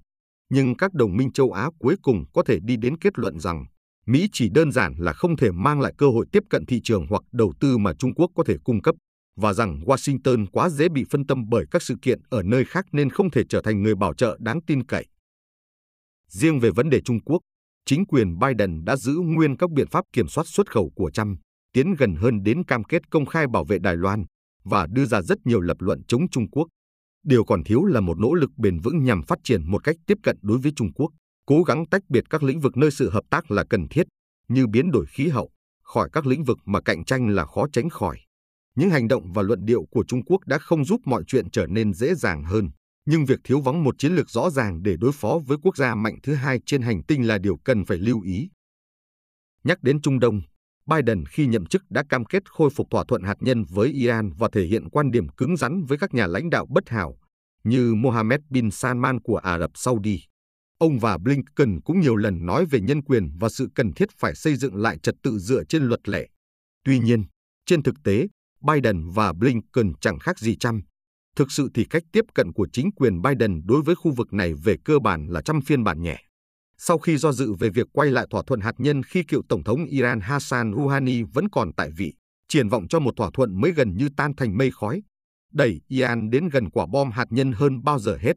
nhưng 0.49 0.77
các 0.77 0.93
đồng 0.93 1.17
minh 1.17 1.31
châu 1.31 1.51
Á 1.51 1.69
cuối 1.79 1.95
cùng 2.01 2.23
có 2.33 2.43
thể 2.43 2.59
đi 2.63 2.77
đến 2.77 2.97
kết 2.97 3.19
luận 3.19 3.39
rằng 3.39 3.65
Mỹ 4.05 4.27
chỉ 4.31 4.49
đơn 4.49 4.71
giản 4.71 4.93
là 4.97 5.13
không 5.13 5.37
thể 5.37 5.51
mang 5.51 5.81
lại 5.81 5.93
cơ 5.97 6.09
hội 6.09 6.25
tiếp 6.31 6.43
cận 6.49 6.65
thị 6.65 6.81
trường 6.83 7.07
hoặc 7.09 7.21
đầu 7.31 7.53
tư 7.59 7.77
mà 7.77 7.93
Trung 7.99 8.13
Quốc 8.13 8.31
có 8.35 8.43
thể 8.47 8.55
cung 8.63 8.81
cấp, 8.81 8.95
và 9.35 9.53
rằng 9.53 9.79
Washington 9.85 10.45
quá 10.51 10.69
dễ 10.69 10.89
bị 10.89 11.05
phân 11.09 11.27
tâm 11.27 11.49
bởi 11.49 11.65
các 11.71 11.81
sự 11.81 11.95
kiện 12.01 12.19
ở 12.29 12.43
nơi 12.43 12.65
khác 12.65 12.85
nên 12.91 13.09
không 13.09 13.31
thể 13.31 13.43
trở 13.49 13.61
thành 13.61 13.83
người 13.83 13.95
bảo 13.95 14.13
trợ 14.13 14.37
đáng 14.39 14.59
tin 14.67 14.85
cậy. 14.85 15.05
Riêng 16.27 16.59
về 16.59 16.69
vấn 16.69 16.89
đề 16.89 17.01
Trung 17.01 17.19
Quốc, 17.25 17.39
chính 17.85 18.05
quyền 18.05 18.39
Biden 18.39 18.85
đã 18.85 18.95
giữ 18.95 19.13
nguyên 19.23 19.57
các 19.57 19.71
biện 19.71 19.87
pháp 19.87 20.05
kiểm 20.13 20.27
soát 20.27 20.43
xuất 20.47 20.71
khẩu 20.71 20.91
của 20.95 21.11
Trump, 21.11 21.39
tiến 21.73 21.93
gần 21.97 22.15
hơn 22.15 22.43
đến 22.43 22.63
cam 22.63 22.83
kết 22.83 23.09
công 23.11 23.25
khai 23.25 23.45
bảo 23.47 23.65
vệ 23.65 23.79
Đài 23.79 23.95
Loan 23.95 24.23
và 24.63 24.87
đưa 24.91 25.05
ra 25.05 25.21
rất 25.21 25.37
nhiều 25.45 25.61
lập 25.61 25.77
luận 25.79 26.01
chống 26.07 26.29
Trung 26.29 26.49
Quốc. 26.49 26.67
Điều 27.23 27.43
còn 27.43 27.63
thiếu 27.63 27.85
là 27.85 27.99
một 27.99 28.19
nỗ 28.19 28.33
lực 28.33 28.51
bền 28.57 28.79
vững 28.79 29.03
nhằm 29.03 29.23
phát 29.23 29.39
triển 29.43 29.71
một 29.71 29.83
cách 29.83 29.95
tiếp 30.07 30.17
cận 30.23 30.37
đối 30.41 30.57
với 30.57 30.71
Trung 30.75 30.93
Quốc 30.93 31.11
cố 31.47 31.63
gắng 31.63 31.85
tách 31.85 32.01
biệt 32.09 32.23
các 32.29 32.43
lĩnh 32.43 32.59
vực 32.59 32.77
nơi 32.77 32.91
sự 32.91 33.09
hợp 33.09 33.23
tác 33.29 33.51
là 33.51 33.63
cần 33.69 33.87
thiết, 33.87 34.07
như 34.47 34.67
biến 34.67 34.91
đổi 34.91 35.05
khí 35.05 35.27
hậu, 35.27 35.51
khỏi 35.83 36.09
các 36.13 36.25
lĩnh 36.25 36.43
vực 36.43 36.57
mà 36.65 36.81
cạnh 36.81 37.05
tranh 37.05 37.27
là 37.27 37.45
khó 37.45 37.67
tránh 37.73 37.89
khỏi. 37.89 38.19
Những 38.75 38.89
hành 38.89 39.07
động 39.07 39.33
và 39.33 39.41
luận 39.41 39.65
điệu 39.65 39.85
của 39.91 40.03
Trung 40.07 40.25
Quốc 40.25 40.41
đã 40.45 40.57
không 40.57 40.85
giúp 40.85 41.01
mọi 41.05 41.23
chuyện 41.27 41.49
trở 41.51 41.67
nên 41.67 41.93
dễ 41.93 42.15
dàng 42.15 42.43
hơn, 42.43 42.69
nhưng 43.05 43.25
việc 43.25 43.39
thiếu 43.43 43.61
vắng 43.61 43.83
một 43.83 43.95
chiến 43.97 44.15
lược 44.15 44.29
rõ 44.29 44.49
ràng 44.49 44.83
để 44.83 44.95
đối 44.99 45.11
phó 45.11 45.39
với 45.45 45.57
quốc 45.63 45.77
gia 45.77 45.95
mạnh 45.95 46.15
thứ 46.23 46.33
hai 46.33 46.59
trên 46.65 46.81
hành 46.81 47.03
tinh 47.03 47.27
là 47.27 47.37
điều 47.37 47.57
cần 47.57 47.85
phải 47.85 47.97
lưu 47.97 48.21
ý. 48.21 48.49
Nhắc 49.63 49.83
đến 49.83 50.01
Trung 50.01 50.19
Đông, 50.19 50.41
Biden 50.87 51.25
khi 51.25 51.47
nhậm 51.47 51.65
chức 51.65 51.83
đã 51.89 52.03
cam 52.09 52.25
kết 52.25 52.51
khôi 52.51 52.69
phục 52.69 52.87
thỏa 52.89 53.03
thuận 53.07 53.23
hạt 53.23 53.37
nhân 53.39 53.63
với 53.69 53.89
Iran 53.89 54.31
và 54.37 54.49
thể 54.53 54.65
hiện 54.65 54.89
quan 54.89 55.11
điểm 55.11 55.27
cứng 55.29 55.57
rắn 55.57 55.83
với 55.83 55.97
các 55.97 56.13
nhà 56.13 56.27
lãnh 56.27 56.49
đạo 56.49 56.65
bất 56.69 56.89
hảo, 56.89 57.17
như 57.63 57.95
Mohammed 57.95 58.39
bin 58.49 58.71
Salman 58.71 59.19
của 59.21 59.37
Ả 59.37 59.59
Rập 59.59 59.71
Saudi. 59.75 60.23
Ông 60.77 60.99
và 60.99 61.17
Blinken 61.17 61.81
cũng 61.81 61.99
nhiều 61.99 62.15
lần 62.15 62.45
nói 62.45 62.65
về 62.65 62.79
nhân 62.79 63.03
quyền 63.03 63.37
và 63.39 63.49
sự 63.49 63.69
cần 63.75 63.93
thiết 63.93 64.09
phải 64.17 64.35
xây 64.35 64.55
dựng 64.55 64.75
lại 64.75 64.97
trật 65.03 65.15
tự 65.23 65.39
dựa 65.39 65.63
trên 65.63 65.83
luật 65.83 66.09
lệ. 66.09 66.27
Tuy 66.83 66.99
nhiên, 66.99 67.23
trên 67.65 67.83
thực 67.83 67.95
tế, 68.03 68.27
Biden 68.61 69.09
và 69.09 69.33
Blinken 69.33 69.93
chẳng 70.01 70.19
khác 70.19 70.39
gì 70.39 70.55
chăm. 70.55 70.81
Thực 71.35 71.51
sự 71.51 71.69
thì 71.73 71.85
cách 71.89 72.03
tiếp 72.11 72.25
cận 72.35 72.53
của 72.53 72.67
chính 72.73 72.91
quyền 72.91 73.21
Biden 73.21 73.61
đối 73.65 73.81
với 73.81 73.95
khu 73.95 74.11
vực 74.11 74.33
này 74.33 74.53
về 74.63 74.75
cơ 74.85 74.99
bản 74.99 75.27
là 75.27 75.41
trăm 75.41 75.61
phiên 75.61 75.83
bản 75.83 76.01
nhẹ. 76.01 76.26
Sau 76.77 76.97
khi 76.97 77.17
do 77.17 77.31
dự 77.31 77.53
về 77.53 77.69
việc 77.69 77.87
quay 77.93 78.11
lại 78.11 78.27
thỏa 78.29 78.43
thuận 78.47 78.61
hạt 78.61 78.73
nhân 78.77 79.03
khi 79.03 79.23
cựu 79.23 79.41
Tổng 79.49 79.63
thống 79.63 79.85
Iran 79.85 80.19
Hassan 80.19 80.73
Rouhani 80.73 81.23
vẫn 81.23 81.49
còn 81.49 81.73
tại 81.73 81.91
vị, 81.97 82.13
triển 82.47 82.69
vọng 82.69 82.87
cho 82.87 82.99
một 82.99 83.13
thỏa 83.17 83.29
thuận 83.33 83.61
mới 83.61 83.71
gần 83.71 83.97
như 83.97 84.09
tan 84.17 84.35
thành 84.35 84.57
mây 84.57 84.71
khói, 84.71 85.01
đẩy 85.53 85.81
Iran 85.87 86.29
đến 86.29 86.49
gần 86.49 86.69
quả 86.69 86.85
bom 86.85 87.11
hạt 87.11 87.25
nhân 87.29 87.51
hơn 87.51 87.83
bao 87.83 87.99
giờ 87.99 88.17
hết. 88.21 88.33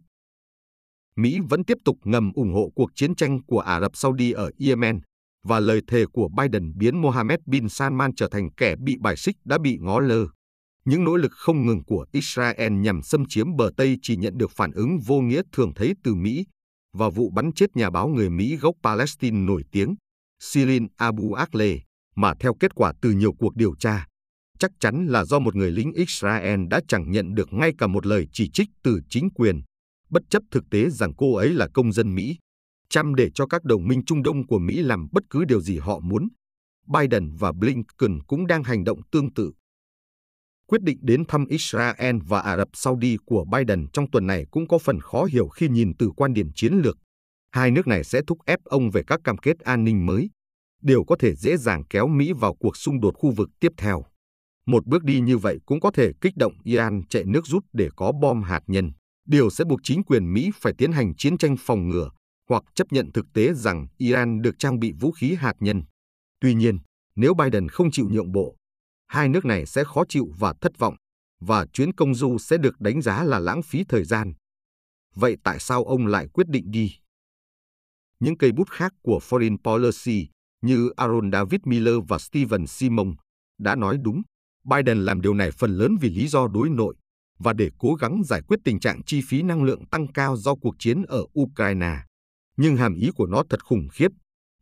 Mỹ 1.16 1.38
vẫn 1.48 1.64
tiếp 1.64 1.78
tục 1.84 1.96
ngầm 2.04 2.32
ủng 2.32 2.52
hộ 2.52 2.70
cuộc 2.74 2.90
chiến 2.94 3.14
tranh 3.14 3.42
của 3.46 3.60
Ả 3.60 3.80
Rập 3.80 3.96
Saudi 3.96 4.32
ở 4.32 4.50
Yemen 4.58 5.00
và 5.44 5.60
lời 5.60 5.80
thề 5.86 6.04
của 6.12 6.28
Biden 6.28 6.78
biến 6.78 7.02
Mohammed 7.02 7.38
bin 7.46 7.68
Salman 7.68 8.14
trở 8.14 8.28
thành 8.28 8.50
kẻ 8.56 8.76
bị 8.76 8.96
bài 9.00 9.16
xích 9.16 9.36
đã 9.44 9.58
bị 9.58 9.78
ngó 9.80 10.00
lơ. 10.00 10.26
Những 10.84 11.04
nỗ 11.04 11.16
lực 11.16 11.32
không 11.32 11.66
ngừng 11.66 11.84
của 11.84 12.06
Israel 12.12 12.72
nhằm 12.72 13.02
xâm 13.02 13.24
chiếm 13.28 13.56
bờ 13.56 13.70
Tây 13.76 13.96
chỉ 14.02 14.16
nhận 14.16 14.38
được 14.38 14.50
phản 14.50 14.72
ứng 14.72 14.98
vô 15.06 15.20
nghĩa 15.20 15.42
thường 15.52 15.72
thấy 15.74 15.94
từ 16.04 16.14
Mỹ 16.14 16.46
và 16.92 17.08
vụ 17.08 17.30
bắn 17.30 17.52
chết 17.52 17.76
nhà 17.76 17.90
báo 17.90 18.08
người 18.08 18.30
Mỹ 18.30 18.56
gốc 18.56 18.74
Palestine 18.82 19.38
nổi 19.38 19.62
tiếng, 19.72 19.94
Sirin 20.40 20.86
Abu 20.96 21.32
Akleh, 21.32 21.82
mà 22.16 22.34
theo 22.40 22.54
kết 22.60 22.74
quả 22.74 22.92
từ 23.02 23.10
nhiều 23.10 23.32
cuộc 23.32 23.56
điều 23.56 23.74
tra, 23.76 24.06
chắc 24.58 24.70
chắn 24.80 25.06
là 25.06 25.24
do 25.24 25.38
một 25.38 25.56
người 25.56 25.70
lính 25.70 25.92
Israel 25.92 26.60
đã 26.70 26.80
chẳng 26.88 27.10
nhận 27.10 27.34
được 27.34 27.52
ngay 27.52 27.72
cả 27.78 27.86
một 27.86 28.06
lời 28.06 28.26
chỉ 28.32 28.50
trích 28.50 28.68
từ 28.82 29.00
chính 29.08 29.30
quyền 29.30 29.60
bất 30.10 30.22
chấp 30.30 30.42
thực 30.50 30.64
tế 30.70 30.90
rằng 30.90 31.12
cô 31.16 31.34
ấy 31.34 31.54
là 31.54 31.68
công 31.74 31.92
dân 31.92 32.14
Mỹ, 32.14 32.36
chăm 32.88 33.14
để 33.14 33.30
cho 33.34 33.46
các 33.46 33.64
đồng 33.64 33.88
minh 33.88 34.04
Trung 34.04 34.22
Đông 34.22 34.46
của 34.46 34.58
Mỹ 34.58 34.82
làm 34.82 35.08
bất 35.12 35.22
cứ 35.30 35.44
điều 35.44 35.60
gì 35.60 35.78
họ 35.78 36.00
muốn. 36.00 36.28
Biden 36.86 37.36
và 37.38 37.52
Blinken 37.52 38.22
cũng 38.26 38.46
đang 38.46 38.64
hành 38.64 38.84
động 38.84 39.00
tương 39.10 39.32
tự. 39.34 39.52
Quyết 40.70 40.82
định 40.82 40.98
đến 41.00 41.24
thăm 41.28 41.46
Israel 41.46 42.16
và 42.26 42.40
Ả 42.40 42.56
Rập 42.56 42.68
Saudi 42.72 43.16
của 43.24 43.44
Biden 43.44 43.86
trong 43.92 44.10
tuần 44.10 44.26
này 44.26 44.46
cũng 44.50 44.68
có 44.68 44.78
phần 44.78 45.00
khó 45.00 45.24
hiểu 45.24 45.48
khi 45.48 45.68
nhìn 45.68 45.92
từ 45.98 46.10
quan 46.16 46.32
điểm 46.32 46.50
chiến 46.54 46.72
lược. 46.74 46.98
Hai 47.50 47.70
nước 47.70 47.86
này 47.86 48.04
sẽ 48.04 48.20
thúc 48.26 48.38
ép 48.46 48.64
ông 48.64 48.90
về 48.90 49.02
các 49.06 49.20
cam 49.24 49.38
kết 49.38 49.58
an 49.58 49.84
ninh 49.84 50.06
mới. 50.06 50.30
Điều 50.82 51.04
có 51.04 51.16
thể 51.18 51.34
dễ 51.34 51.56
dàng 51.56 51.82
kéo 51.90 52.08
Mỹ 52.08 52.32
vào 52.32 52.54
cuộc 52.54 52.76
xung 52.76 53.00
đột 53.00 53.14
khu 53.14 53.30
vực 53.30 53.48
tiếp 53.60 53.72
theo. 53.76 54.04
Một 54.66 54.86
bước 54.86 55.04
đi 55.04 55.20
như 55.20 55.38
vậy 55.38 55.58
cũng 55.66 55.80
có 55.80 55.90
thể 55.90 56.12
kích 56.20 56.36
động 56.36 56.52
Iran 56.64 57.02
chạy 57.08 57.24
nước 57.24 57.46
rút 57.46 57.64
để 57.72 57.88
có 57.96 58.12
bom 58.12 58.42
hạt 58.42 58.62
nhân 58.66 58.92
điều 59.30 59.50
sẽ 59.50 59.64
buộc 59.64 59.80
chính 59.82 60.02
quyền 60.04 60.32
Mỹ 60.32 60.50
phải 60.60 60.72
tiến 60.78 60.92
hành 60.92 61.14
chiến 61.16 61.38
tranh 61.38 61.56
phòng 61.58 61.88
ngừa 61.88 62.10
hoặc 62.48 62.62
chấp 62.74 62.86
nhận 62.90 63.12
thực 63.12 63.26
tế 63.34 63.54
rằng 63.54 63.86
Iran 63.98 64.42
được 64.42 64.54
trang 64.58 64.78
bị 64.78 64.92
vũ 65.00 65.12
khí 65.12 65.34
hạt 65.34 65.54
nhân. 65.60 65.82
Tuy 66.40 66.54
nhiên, 66.54 66.78
nếu 67.16 67.34
Biden 67.34 67.68
không 67.68 67.90
chịu 67.90 68.08
nhượng 68.10 68.32
bộ, 68.32 68.56
hai 69.10 69.28
nước 69.28 69.44
này 69.44 69.66
sẽ 69.66 69.84
khó 69.84 70.04
chịu 70.08 70.32
và 70.38 70.54
thất 70.60 70.78
vọng, 70.78 70.94
và 71.40 71.66
chuyến 71.66 71.92
công 71.92 72.14
du 72.14 72.38
sẽ 72.38 72.56
được 72.56 72.80
đánh 72.80 73.02
giá 73.02 73.24
là 73.24 73.38
lãng 73.38 73.62
phí 73.62 73.84
thời 73.84 74.04
gian. 74.04 74.32
Vậy 75.14 75.36
tại 75.44 75.58
sao 75.58 75.84
ông 75.84 76.06
lại 76.06 76.28
quyết 76.32 76.48
định 76.48 76.70
đi? 76.70 76.96
Những 78.20 78.38
cây 78.38 78.52
bút 78.52 78.70
khác 78.70 78.92
của 79.02 79.20
Foreign 79.28 79.56
Policy 79.64 80.28
như 80.62 80.90
Aaron 80.96 81.32
David 81.32 81.60
Miller 81.64 81.94
và 82.08 82.18
Steven 82.18 82.66
Simon 82.66 83.14
đã 83.58 83.74
nói 83.74 83.98
đúng, 84.02 84.22
Biden 84.64 85.04
làm 85.04 85.20
điều 85.20 85.34
này 85.34 85.50
phần 85.50 85.76
lớn 85.76 85.96
vì 86.00 86.10
lý 86.10 86.28
do 86.28 86.48
đối 86.48 86.70
nội 86.70 86.94
và 87.38 87.52
để 87.52 87.70
cố 87.78 87.94
gắng 87.94 88.22
giải 88.24 88.42
quyết 88.42 88.60
tình 88.64 88.80
trạng 88.80 89.02
chi 89.02 89.20
phí 89.28 89.42
năng 89.42 89.62
lượng 89.62 89.86
tăng 89.86 90.12
cao 90.12 90.36
do 90.36 90.54
cuộc 90.54 90.74
chiến 90.78 91.02
ở 91.02 91.24
Ukraine. 91.40 91.96
Nhưng 92.56 92.76
hàm 92.76 92.94
ý 92.94 93.10
của 93.14 93.26
nó 93.26 93.42
thật 93.50 93.64
khủng 93.64 93.88
khiếp. 93.92 94.08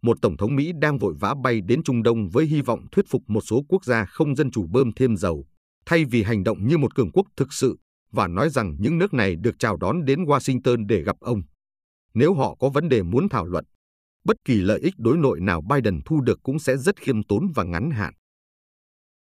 Một 0.09 0.23
tổng 0.23 0.37
thống 0.37 0.57
Mỹ 0.57 0.73
đang 0.81 0.99
vội 0.99 1.15
vã 1.21 1.35
bay 1.45 1.61
đến 1.61 1.83
Trung 1.83 2.03
Đông 2.03 2.29
với 2.29 2.47
hy 2.47 2.61
vọng 2.61 2.87
thuyết 2.93 3.05
phục 3.09 3.23
một 3.27 3.41
số 3.41 3.65
quốc 3.69 3.85
gia 3.85 4.05
không 4.05 4.37
dân 4.37 4.51
chủ 4.51 4.67
bơm 4.67 4.93
thêm 4.93 5.17
dầu, 5.17 5.47
thay 5.87 6.05
vì 6.05 6.23
hành 6.23 6.45
động 6.45 6.67
như 6.67 6.79
một 6.79 6.95
cường 6.95 7.11
quốc 7.13 7.27
thực 7.37 7.53
sự 7.53 7.79
và 8.13 8.29
nói 8.29 8.51
rằng 8.51 8.77
những 8.79 8.99
nước 8.99 9.15
này 9.15 9.37
được 9.37 9.59
chào 9.59 9.77
đón 9.77 10.05
đến 10.05 10.25
Washington 10.25 10.87
để 10.87 11.03
gặp 11.03 11.17
ông. 11.21 11.43
Nếu 12.15 12.35
họ 12.35 12.55
có 12.55 12.69
vấn 12.69 12.89
đề 12.89 13.03
muốn 13.03 13.29
thảo 13.29 13.47
luận, 13.47 13.65
bất 14.25 14.37
kỳ 14.45 14.55
lợi 14.55 14.81
ích 14.81 14.95
đối 14.99 15.17
nội 15.17 15.41
nào 15.41 15.63
Biden 15.71 16.01
thu 16.05 16.21
được 16.21 16.39
cũng 16.43 16.59
sẽ 16.59 16.77
rất 16.77 17.01
khiêm 17.01 17.23
tốn 17.23 17.47
và 17.55 17.65
ngắn 17.65 17.91
hạn. 17.91 18.15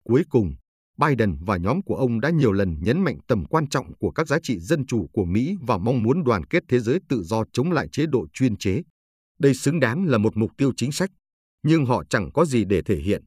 Cuối 0.05 0.23
cùng, 0.31 0.55
Biden 0.97 1.37
và 1.41 1.57
nhóm 1.57 1.83
của 1.83 1.97
ông 1.97 2.21
đã 2.21 2.31
nhiều 2.31 2.53
lần 2.53 2.77
nhấn 2.81 3.01
mạnh 3.01 3.19
tầm 3.27 3.45
quan 3.45 3.69
trọng 3.69 3.95
của 3.99 4.11
các 4.11 4.29
giá 4.29 4.39
trị 4.43 4.59
dân 4.59 4.87
chủ 4.87 5.09
của 5.13 5.25
Mỹ 5.25 5.57
và 5.61 5.79
mong 5.79 6.03
muốn 6.03 6.25
đoàn 6.25 6.45
kết 6.45 6.63
thế 6.69 6.81
giới 6.81 6.99
tự 7.09 7.23
do 7.23 7.45
chống 7.53 7.73
lại 7.73 7.89
chế 7.93 8.07
độ 8.07 8.27
chuyên 8.33 8.57
chế. 8.57 8.83
Đây 9.39 9.55
xứng 9.55 9.81
đáng 9.81 10.05
là 10.05 10.19
một 10.19 10.37
mục 10.37 10.51
tiêu 10.59 10.73
chính 10.77 10.93
sách, 10.93 11.11
nhưng 11.63 11.87
họ 11.87 12.05
chẳng 12.11 12.31
có 12.33 12.45
gì 12.45 12.65
để 12.65 12.83
thể 12.83 12.97
hiện. 12.97 13.25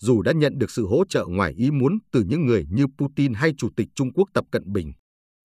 Dù 0.00 0.22
đã 0.22 0.32
nhận 0.32 0.58
được 0.58 0.70
sự 0.70 0.86
hỗ 0.86 1.04
trợ 1.08 1.26
ngoài 1.28 1.52
ý 1.52 1.70
muốn 1.70 1.98
từ 2.12 2.24
những 2.28 2.46
người 2.46 2.66
như 2.70 2.86
Putin 2.98 3.34
hay 3.34 3.54
Chủ 3.58 3.68
tịch 3.76 3.88
Trung 3.94 4.12
Quốc 4.12 4.28
Tập 4.34 4.44
Cận 4.52 4.72
Bình. 4.72 4.92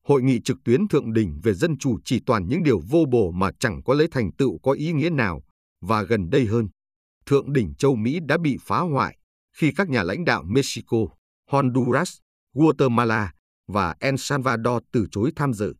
Hội 0.04 0.22
nghị 0.22 0.39
trực 0.42 0.58
tuyến 0.66 0.88
thượng 0.88 1.13
đỉnh 1.13 1.39
về 1.44 1.54
dân 1.54 1.78
chủ 1.78 1.98
chỉ 2.06 2.20
toàn 2.25 2.48
những 2.48 2.63
điều 2.63 2.80
vô 2.89 3.06
bổ 3.12 3.32
mà 3.32 3.51
chẳng 3.60 3.84
có 3.84 3.94
lấy 3.94 4.08
thành 4.12 4.32
tựu 4.32 4.60
có 4.60 4.72
ý 4.72 4.92
nghĩa 4.92 5.10
nào, 5.10 5.44
và 5.82 6.04
gần 6.04 6.30
đây 6.30 6.46
hơn, 6.46 6.68
thượng 7.25 7.54
đỉnh 7.54 7.75
châu 7.75 7.96
Mỹ 7.96 8.20
đã 8.28 8.38
bị 8.38 8.58
phá 8.62 8.80
hoại 8.80 9.18
khi 9.58 9.72
các 9.75 9.89
nhà 9.89 10.04
lãnh 10.04 10.25
đạo 10.25 10.44
Mexico, 10.44 10.98
Honduras, 11.51 12.18
Guatemala 12.54 13.34
và 13.68 13.96
El 14.00 14.16
Salvador 14.18 14.84
từ 14.92 15.06
chối 15.12 15.32
tham 15.36 15.54
dự. 15.54 15.74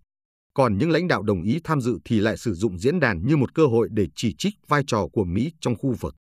Còn 0.60 0.78
những 0.78 0.92
lãnh 0.92 1.08
đạo 1.08 1.24
đồng 1.24 1.44
ý 1.44 1.60
tham 1.64 1.82
dự 1.82 2.00
thì 2.06 2.20
lại 2.20 2.38
sử 2.38 2.54
dụng 2.54 2.80
diễn 2.80 3.00
đàn 3.00 3.28
như 3.28 3.38
một 3.38 3.56
cơ 3.56 3.66
hội 3.66 3.88
để 3.92 4.08
chỉ 4.16 4.36
trích 4.38 4.54
vai 4.68 4.84
trò 4.88 5.08
của 5.14 5.24
Mỹ 5.24 5.52
trong 5.62 5.76
khu 5.76 5.96
vực. 6.00 6.16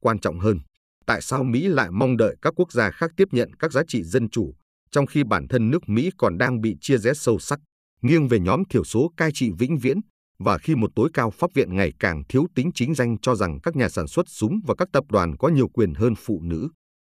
Quan 0.00 0.18
trọng 0.18 0.38
hơn, 0.38 0.58
tại 1.06 1.20
sao 1.22 1.44
Mỹ 1.44 1.68
lại 1.68 1.90
mong 1.90 2.16
đợi 2.16 2.36
các 2.42 2.52
quốc 2.56 2.72
gia 2.72 2.90
khác 2.90 3.10
tiếp 3.16 3.28
nhận 3.32 3.54
các 3.58 3.72
giá 3.72 3.82
trị 3.88 4.02
dân 4.02 4.30
chủ, 4.30 4.54
trong 4.90 5.06
khi 5.06 5.24
bản 5.24 5.48
thân 5.48 5.70
nước 5.70 5.88
Mỹ 5.88 6.10
còn 6.18 6.38
đang 6.38 6.60
bị 6.60 6.76
chia 6.80 6.98
rẽ 6.98 7.14
sâu 7.14 7.38
sắc, 7.38 7.58
nghiêng 8.02 8.28
về 8.28 8.40
nhóm 8.40 8.62
thiểu 8.70 8.84
số 8.84 9.10
cai 9.16 9.30
trị 9.34 9.50
vĩnh 9.58 9.78
viễn, 9.78 10.00
và 10.38 10.58
khi 10.58 10.74
một 10.74 10.90
tối 10.96 11.10
cao 11.14 11.30
pháp 11.30 11.50
viện 11.54 11.76
ngày 11.76 11.92
càng 11.98 12.22
thiếu 12.28 12.46
tính 12.54 12.70
chính 12.74 12.94
danh 12.94 13.16
cho 13.18 13.34
rằng 13.34 13.58
các 13.62 13.76
nhà 13.76 13.88
sản 13.88 14.06
xuất 14.06 14.26
súng 14.28 14.60
và 14.66 14.74
các 14.78 14.88
tập 14.92 15.04
đoàn 15.08 15.36
có 15.36 15.48
nhiều 15.48 15.68
quyền 15.68 15.94
hơn 15.94 16.14
phụ 16.18 16.40
nữ. 16.42 16.68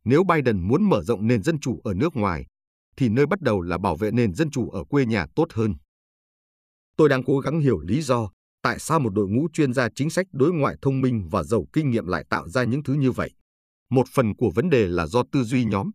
Nếu 0.04 0.24
Biden 0.24 0.68
muốn 0.68 0.88
mở 0.88 1.02
rộng 1.02 1.26
nền 1.26 1.42
dân 1.42 1.60
chủ 1.60 1.80
ở 1.84 1.94
nước 1.94 2.16
ngoài, 2.16 2.46
thì 2.96 3.08
nơi 3.08 3.26
bắt 3.26 3.40
đầu 3.40 3.60
là 3.60 3.78
bảo 3.78 3.96
vệ 3.96 4.10
nền 4.10 4.34
dân 4.34 4.50
chủ 4.50 4.70
ở 4.70 4.84
quê 4.84 5.06
nhà 5.06 5.26
tốt 5.36 5.46
hơn. 5.52 5.74
Tôi 6.96 7.08
đang 7.08 7.24
cố 7.24 7.38
gắng 7.38 7.60
hiểu 7.60 7.80
lý 7.80 8.02
do 8.02 8.30
tại 8.62 8.78
sao 8.78 9.00
một 9.00 9.10
đội 9.10 9.28
ngũ 9.28 9.48
chuyên 9.52 9.72
gia 9.72 9.88
chính 9.94 10.10
sách 10.10 10.26
đối 10.32 10.52
ngoại 10.52 10.76
thông 10.82 11.00
minh 11.00 11.28
và 11.30 11.42
giàu 11.42 11.66
kinh 11.72 11.90
nghiệm 11.90 12.06
lại 12.06 12.24
tạo 12.30 12.48
ra 12.48 12.64
những 12.64 12.82
thứ 12.82 12.94
như 12.94 13.10
vậy. 13.10 13.30
Một 13.90 14.08
phần 14.14 14.36
của 14.36 14.50
vấn 14.54 14.70
đề 14.70 14.88
là 14.88 15.06
do 15.06 15.22
tư 15.32 15.44
duy 15.44 15.64
nhóm. 15.64 15.90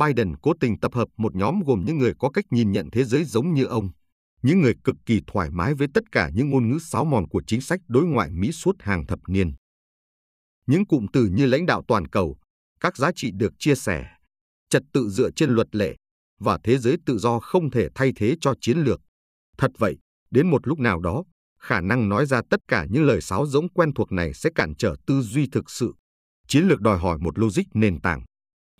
Biden 0.00 0.36
cố 0.42 0.52
tình 0.60 0.78
tập 0.80 0.94
hợp 0.94 1.08
một 1.16 1.34
nhóm 1.34 1.60
gồm 1.66 1.84
những 1.86 1.98
người 1.98 2.14
có 2.18 2.30
cách 2.30 2.44
nhìn 2.50 2.72
nhận 2.72 2.88
thế 2.92 3.04
giới 3.04 3.24
giống 3.24 3.54
như 3.54 3.64
ông, 3.64 3.88
những 4.42 4.60
người 4.60 4.74
cực 4.84 4.96
kỳ 5.06 5.20
thoải 5.26 5.50
mái 5.50 5.74
với 5.74 5.88
tất 5.94 6.12
cả 6.12 6.30
những 6.34 6.50
ngôn 6.50 6.68
ngữ 6.68 6.78
sáo 6.78 7.04
mòn 7.04 7.28
của 7.28 7.42
chính 7.46 7.60
sách 7.60 7.80
đối 7.88 8.04
ngoại 8.04 8.30
Mỹ 8.30 8.52
suốt 8.52 8.76
hàng 8.78 9.06
thập 9.06 9.18
niên. 9.26 9.52
Những 10.66 10.86
cụm 10.86 11.06
từ 11.12 11.26
như 11.26 11.46
lãnh 11.46 11.66
đạo 11.66 11.82
toàn 11.88 12.08
cầu, 12.08 12.36
các 12.80 12.96
giá 12.96 13.10
trị 13.16 13.30
được 13.34 13.52
chia 13.58 13.74
sẻ, 13.74 14.06
trật 14.68 14.82
tự 14.92 15.08
dựa 15.08 15.30
trên 15.30 15.50
luật 15.50 15.76
lệ 15.76 15.96
và 16.40 16.58
thế 16.64 16.78
giới 16.78 16.96
tự 17.06 17.18
do 17.18 17.38
không 17.38 17.70
thể 17.70 17.88
thay 17.94 18.12
thế 18.16 18.36
cho 18.40 18.54
chiến 18.60 18.78
lược. 18.78 19.00
Thật 19.58 19.70
vậy, 19.78 19.98
đến 20.34 20.50
một 20.50 20.66
lúc 20.68 20.78
nào 20.78 21.00
đó, 21.00 21.24
khả 21.58 21.80
năng 21.80 22.08
nói 22.08 22.26
ra 22.26 22.42
tất 22.50 22.60
cả 22.68 22.86
những 22.90 23.04
lời 23.04 23.20
sáo 23.20 23.46
rỗng 23.46 23.68
quen 23.68 23.94
thuộc 23.94 24.12
này 24.12 24.34
sẽ 24.34 24.50
cản 24.54 24.74
trở 24.78 24.96
tư 25.06 25.20
duy 25.20 25.48
thực 25.52 25.70
sự. 25.70 25.94
Chiến 26.48 26.64
lược 26.68 26.80
đòi 26.80 26.98
hỏi 26.98 27.18
một 27.18 27.38
logic 27.38 27.62
nền 27.74 28.00
tảng, 28.00 28.24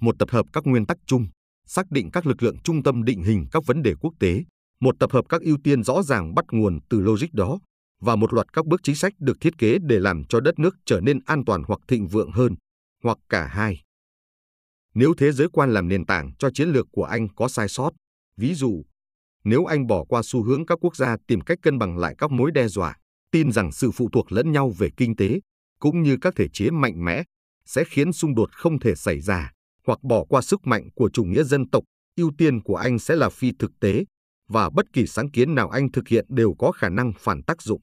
một 0.00 0.14
tập 0.18 0.30
hợp 0.30 0.46
các 0.52 0.66
nguyên 0.66 0.86
tắc 0.86 0.96
chung, 1.06 1.26
xác 1.66 1.90
định 1.90 2.10
các 2.10 2.26
lực 2.26 2.42
lượng 2.42 2.56
trung 2.64 2.82
tâm 2.82 3.04
định 3.04 3.22
hình 3.22 3.46
các 3.52 3.66
vấn 3.66 3.82
đề 3.82 3.94
quốc 4.00 4.14
tế, 4.20 4.44
một 4.80 4.94
tập 5.00 5.12
hợp 5.12 5.24
các 5.28 5.42
ưu 5.42 5.56
tiên 5.64 5.82
rõ 5.82 6.02
ràng 6.02 6.34
bắt 6.34 6.44
nguồn 6.50 6.78
từ 6.90 7.00
logic 7.00 7.32
đó 7.32 7.58
và 8.00 8.16
một 8.16 8.32
loạt 8.32 8.52
các 8.52 8.66
bước 8.66 8.80
chính 8.82 8.94
sách 8.94 9.12
được 9.18 9.36
thiết 9.40 9.58
kế 9.58 9.78
để 9.78 9.98
làm 9.98 10.24
cho 10.24 10.40
đất 10.40 10.58
nước 10.58 10.76
trở 10.86 11.00
nên 11.00 11.20
an 11.26 11.44
toàn 11.46 11.62
hoặc 11.66 11.80
thịnh 11.88 12.08
vượng 12.08 12.30
hơn, 12.30 12.54
hoặc 13.02 13.18
cả 13.28 13.46
hai. 13.46 13.80
Nếu 14.94 15.14
thế 15.18 15.32
giới 15.32 15.48
quan 15.52 15.72
làm 15.72 15.88
nền 15.88 16.06
tảng 16.06 16.32
cho 16.38 16.50
chiến 16.50 16.68
lược 16.68 16.86
của 16.92 17.04
anh 17.04 17.28
có 17.36 17.48
sai 17.48 17.68
sót, 17.68 17.90
ví 18.36 18.54
dụ, 18.54 18.82
nếu 19.44 19.64
anh 19.64 19.86
bỏ 19.86 20.04
qua 20.04 20.22
xu 20.24 20.42
hướng 20.42 20.66
các 20.66 20.78
quốc 20.80 20.96
gia 20.96 21.16
tìm 21.26 21.40
cách 21.40 21.58
cân 21.62 21.78
bằng 21.78 21.98
lại 21.98 22.14
các 22.18 22.30
mối 22.30 22.50
đe 22.54 22.68
dọa, 22.68 22.96
tin 23.30 23.52
rằng 23.52 23.72
sự 23.72 23.90
phụ 23.90 24.08
thuộc 24.12 24.32
lẫn 24.32 24.52
nhau 24.52 24.72
về 24.78 24.88
kinh 24.96 25.16
tế, 25.16 25.40
cũng 25.80 26.02
như 26.02 26.16
các 26.20 26.34
thể 26.36 26.48
chế 26.52 26.70
mạnh 26.70 27.04
mẽ, 27.04 27.22
sẽ 27.66 27.84
khiến 27.84 28.12
xung 28.12 28.34
đột 28.34 28.52
không 28.52 28.78
thể 28.78 28.94
xảy 28.94 29.20
ra, 29.20 29.52
hoặc 29.86 30.02
bỏ 30.02 30.24
qua 30.24 30.40
sức 30.40 30.66
mạnh 30.66 30.88
của 30.94 31.10
chủ 31.12 31.24
nghĩa 31.24 31.42
dân 31.42 31.70
tộc, 31.70 31.84
ưu 32.16 32.32
tiên 32.38 32.62
của 32.62 32.76
anh 32.76 32.98
sẽ 32.98 33.16
là 33.16 33.28
phi 33.30 33.52
thực 33.58 33.70
tế, 33.80 34.04
và 34.48 34.70
bất 34.70 34.86
kỳ 34.92 35.06
sáng 35.06 35.30
kiến 35.30 35.54
nào 35.54 35.68
anh 35.68 35.92
thực 35.92 36.08
hiện 36.08 36.26
đều 36.28 36.54
có 36.58 36.72
khả 36.72 36.88
năng 36.88 37.12
phản 37.18 37.42
tác 37.42 37.62
dụng. 37.62 37.80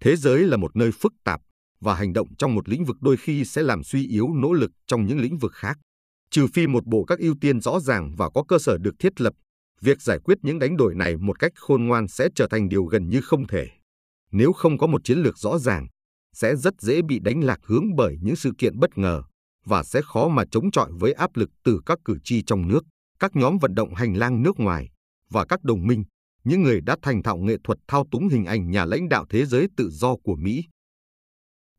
Thế 0.00 0.16
giới 0.16 0.46
là 0.46 0.56
một 0.56 0.76
nơi 0.76 0.90
phức 0.92 1.12
tạp 1.24 1.40
và 1.80 1.94
hành 1.94 2.12
động 2.12 2.36
trong 2.36 2.54
một 2.54 2.68
lĩnh 2.68 2.84
vực 2.84 2.96
đôi 3.00 3.16
khi 3.16 3.44
sẽ 3.44 3.62
làm 3.62 3.84
suy 3.84 4.06
yếu 4.06 4.28
nỗ 4.28 4.52
lực 4.52 4.70
trong 4.86 5.06
những 5.06 5.18
lĩnh 5.18 5.38
vực 5.38 5.52
khác. 5.54 5.78
Trừ 6.30 6.46
phi 6.54 6.66
một 6.66 6.86
bộ 6.86 7.04
các 7.04 7.18
ưu 7.18 7.34
tiên 7.40 7.60
rõ 7.60 7.80
ràng 7.80 8.14
và 8.16 8.30
có 8.30 8.44
cơ 8.48 8.58
sở 8.58 8.78
được 8.78 8.94
thiết 8.98 9.20
lập, 9.20 9.34
việc 9.80 10.02
giải 10.02 10.18
quyết 10.24 10.38
những 10.42 10.58
đánh 10.58 10.76
đổi 10.76 10.94
này 10.94 11.16
một 11.16 11.38
cách 11.38 11.52
khôn 11.54 11.84
ngoan 11.84 12.08
sẽ 12.08 12.28
trở 12.34 12.46
thành 12.50 12.68
điều 12.68 12.84
gần 12.84 13.08
như 13.08 13.20
không 13.20 13.46
thể. 13.46 13.68
Nếu 14.32 14.52
không 14.52 14.78
có 14.78 14.86
một 14.86 15.04
chiến 15.04 15.18
lược 15.18 15.38
rõ 15.38 15.58
ràng, 15.58 15.86
sẽ 16.32 16.56
rất 16.56 16.80
dễ 16.80 17.02
bị 17.02 17.18
đánh 17.18 17.44
lạc 17.44 17.58
hướng 17.62 17.96
bởi 17.96 18.16
những 18.22 18.36
sự 18.36 18.52
kiện 18.58 18.78
bất 18.78 18.98
ngờ 18.98 19.22
và 19.64 19.82
sẽ 19.82 20.00
khó 20.04 20.28
mà 20.28 20.44
chống 20.50 20.70
chọi 20.70 20.90
với 20.92 21.12
áp 21.12 21.36
lực 21.36 21.50
từ 21.64 21.80
các 21.86 21.98
cử 22.04 22.18
tri 22.24 22.42
trong 22.42 22.68
nước, 22.68 22.84
các 23.18 23.36
nhóm 23.36 23.58
vận 23.58 23.74
động 23.74 23.94
hành 23.94 24.14
lang 24.14 24.42
nước 24.42 24.60
ngoài 24.60 24.88
và 25.30 25.44
các 25.44 25.64
đồng 25.64 25.86
minh, 25.86 26.04
những 26.44 26.62
người 26.62 26.80
đã 26.80 26.96
thành 27.02 27.22
thạo 27.22 27.36
nghệ 27.36 27.56
thuật 27.64 27.78
thao 27.88 28.06
túng 28.10 28.28
hình 28.28 28.44
ảnh 28.44 28.70
nhà 28.70 28.84
lãnh 28.84 29.08
đạo 29.08 29.26
thế 29.30 29.46
giới 29.46 29.66
tự 29.76 29.90
do 29.90 30.16
của 30.16 30.36
Mỹ. 30.36 30.64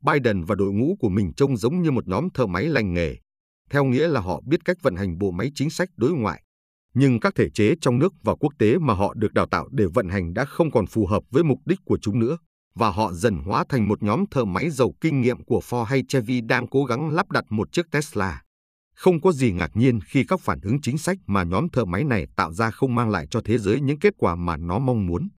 Biden 0.01 0.43
và 0.43 0.55
đội 0.55 0.71
ngũ 0.71 0.95
của 0.99 1.09
mình 1.09 1.33
trông 1.33 1.57
giống 1.57 1.81
như 1.81 1.91
một 1.91 2.07
nhóm 2.07 2.29
thợ 2.33 2.45
máy 2.45 2.65
lành 2.65 2.93
nghề, 2.93 3.15
theo 3.69 3.83
nghĩa 3.83 4.07
là 4.07 4.21
họ 4.21 4.41
biết 4.45 4.65
cách 4.65 4.77
vận 4.81 4.95
hành 4.95 5.17
bộ 5.17 5.31
máy 5.31 5.51
chính 5.55 5.69
sách 5.69 5.89
đối 5.97 6.11
ngoại. 6.11 6.43
Nhưng 6.93 7.19
các 7.19 7.35
thể 7.35 7.49
chế 7.49 7.75
trong 7.81 7.99
nước 7.99 8.13
và 8.23 8.35
quốc 8.35 8.53
tế 8.57 8.77
mà 8.77 8.93
họ 8.93 9.13
được 9.13 9.33
đào 9.33 9.45
tạo 9.45 9.67
để 9.71 9.85
vận 9.93 10.09
hành 10.09 10.33
đã 10.33 10.45
không 10.45 10.71
còn 10.71 10.87
phù 10.87 11.05
hợp 11.05 11.23
với 11.31 11.43
mục 11.43 11.59
đích 11.65 11.79
của 11.85 11.97
chúng 12.01 12.19
nữa, 12.19 12.37
và 12.75 12.89
họ 12.89 13.13
dần 13.13 13.35
hóa 13.35 13.63
thành 13.69 13.87
một 13.87 14.03
nhóm 14.03 14.23
thợ 14.31 14.45
máy 14.45 14.69
giàu 14.69 14.93
kinh 15.01 15.21
nghiệm 15.21 15.43
của 15.43 15.61
Ford 15.69 15.83
hay 15.83 16.03
Chevy 16.07 16.41
đang 16.41 16.67
cố 16.67 16.85
gắng 16.85 17.09
lắp 17.09 17.31
đặt 17.31 17.45
một 17.49 17.71
chiếc 17.71 17.91
Tesla. 17.91 18.41
Không 18.95 19.21
có 19.21 19.31
gì 19.31 19.51
ngạc 19.51 19.71
nhiên 19.73 19.99
khi 20.07 20.23
các 20.27 20.39
phản 20.39 20.59
ứng 20.61 20.81
chính 20.81 20.97
sách 20.97 21.17
mà 21.27 21.43
nhóm 21.43 21.69
thợ 21.69 21.85
máy 21.85 22.03
này 22.03 22.27
tạo 22.35 22.53
ra 22.53 22.71
không 22.71 22.95
mang 22.95 23.09
lại 23.09 23.27
cho 23.31 23.41
thế 23.45 23.57
giới 23.57 23.81
những 23.81 23.99
kết 23.99 24.13
quả 24.17 24.35
mà 24.35 24.57
nó 24.57 24.79
mong 24.79 25.05
muốn. 25.05 25.29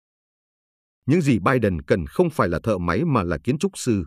Những 1.07 1.21
gì 1.21 1.39
Biden 1.39 1.83
cần 1.83 2.07
không 2.07 2.31
phải 2.31 2.49
là 2.49 2.61
thợ 2.63 2.79
máy 2.79 3.05
mà 3.05 3.23
là 3.23 3.39
kiến 3.39 3.59
trúc 3.59 3.73
sư, 3.79 4.05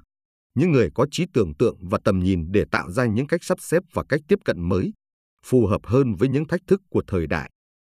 những 0.56 0.72
người 0.72 0.90
có 0.96 1.08
trí 1.12 1.26
tưởng 1.34 1.54
tượng 1.56 1.78
và 1.82 2.00
tầm 2.04 2.20
nhìn 2.20 2.52
để 2.52 2.66
tạo 2.72 2.92
ra 2.92 3.06
những 3.06 3.28
cách 3.28 3.44
sắp 3.44 3.58
xếp 3.62 3.84
và 3.94 4.04
cách 4.10 4.22
tiếp 4.28 4.40
cận 4.46 4.70
mới, 4.70 4.94
phù 5.44 5.68
hợp 5.68 5.82
hơn 5.84 6.16
với 6.16 6.30
những 6.30 6.48
thách 6.48 6.62
thức 6.68 6.82
của 6.90 7.04
thời 7.08 7.28
đại. 7.28 7.52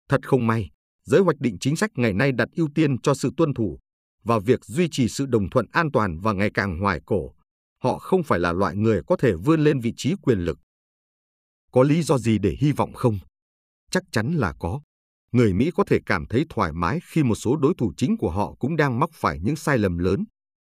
Thật 0.08 0.28
không 0.28 0.46
may, 0.46 0.70
giới 1.04 1.20
hoạch 1.20 1.40
định 1.40 1.56
chính 1.60 1.76
sách 1.76 1.90
ngày 1.94 2.12
nay 2.12 2.32
đặt 2.32 2.48
ưu 2.56 2.68
tiên 2.74 3.00
cho 3.00 3.14
sự 3.14 3.30
tuân 3.36 3.54
thủ 3.54 3.78
và 4.24 4.38
việc 4.38 4.64
duy 4.64 4.88
trì 4.90 5.08
sự 5.08 5.26
đồng 5.26 5.50
thuận 5.50 5.66
an 5.72 5.90
toàn 5.92 6.18
và 6.18 6.32
ngày 6.32 6.50
càng 6.54 6.80
hoài 6.80 7.00
cổ. 7.06 7.34
Họ 7.82 7.98
không 7.98 8.22
phải 8.22 8.38
là 8.38 8.52
loại 8.52 8.76
người 8.76 9.02
có 9.06 9.16
thể 9.16 9.34
vươn 9.34 9.60
lên 9.60 9.80
vị 9.80 9.92
trí 9.96 10.14
quyền 10.22 10.38
lực. 10.38 10.58
Có 11.72 11.82
lý 11.82 12.02
do 12.02 12.18
gì 12.18 12.38
để 12.38 12.56
hy 12.60 12.72
vọng 12.72 12.92
không? 12.92 13.18
Chắc 13.90 14.02
chắn 14.12 14.32
là 14.32 14.54
có. 14.58 14.80
Người 15.32 15.52
Mỹ 15.52 15.70
có 15.74 15.84
thể 15.84 15.98
cảm 16.06 16.26
thấy 16.26 16.46
thoải 16.48 16.72
mái 16.72 17.00
khi 17.04 17.22
một 17.22 17.34
số 17.34 17.56
đối 17.56 17.74
thủ 17.78 17.92
chính 17.96 18.16
của 18.16 18.30
họ 18.30 18.54
cũng 18.58 18.76
đang 18.76 18.98
mắc 18.98 19.10
phải 19.12 19.38
những 19.42 19.56
sai 19.56 19.78
lầm 19.78 19.98
lớn. 19.98 20.24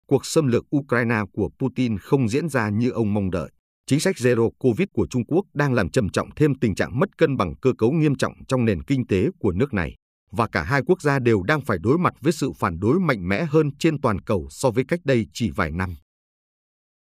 Cuộc 0.08 0.26
xâm 0.26 0.48
lược 0.48 0.76
Ukraine 0.76 1.22
của 1.34 1.50
Putin 1.60 1.98
không 1.98 2.30
diễn 2.30 2.50
ra 2.50 2.70
như 2.70 2.90
ông 2.90 3.14
mong 3.14 3.32
đợi. 3.32 3.52
Chính 3.88 4.00
sách 4.00 4.16
Zero 4.16 4.50
Covid 4.60 4.88
của 4.94 5.08
Trung 5.10 5.26
Quốc 5.26 5.46
đang 5.54 5.74
làm 5.74 5.90
trầm 5.90 6.10
trọng 6.10 6.30
thêm 6.36 6.56
tình 6.56 6.76
trạng 6.76 7.00
mất 7.00 7.18
cân 7.18 7.38
bằng 7.38 7.56
cơ 7.62 7.74
cấu 7.78 7.92
nghiêm 7.92 8.16
trọng 8.16 8.34
trong 8.48 8.66
nền 8.66 8.84
kinh 8.84 9.08
tế 9.08 9.28
của 9.40 9.52
nước 9.52 9.74
này. 9.74 9.96
Và 10.32 10.48
cả 10.48 10.64
hai 10.64 10.82
quốc 10.86 11.02
gia 11.02 11.20
đều 11.20 11.44
đang 11.44 11.62
phải 11.62 11.78
đối 11.82 11.98
mặt 11.98 12.14
với 12.22 12.34
sự 12.34 12.52
phản 12.60 12.80
đối 12.80 13.00
mạnh 13.00 13.28
mẽ 13.28 13.46
hơn 13.46 13.72
trên 13.80 14.02
toàn 14.02 14.22
cầu 14.22 14.48
so 14.50 14.72
với 14.72 14.84
cách 14.88 15.00
đây 15.04 15.26
chỉ 15.34 15.50
vài 15.50 15.72
năm 15.72 15.96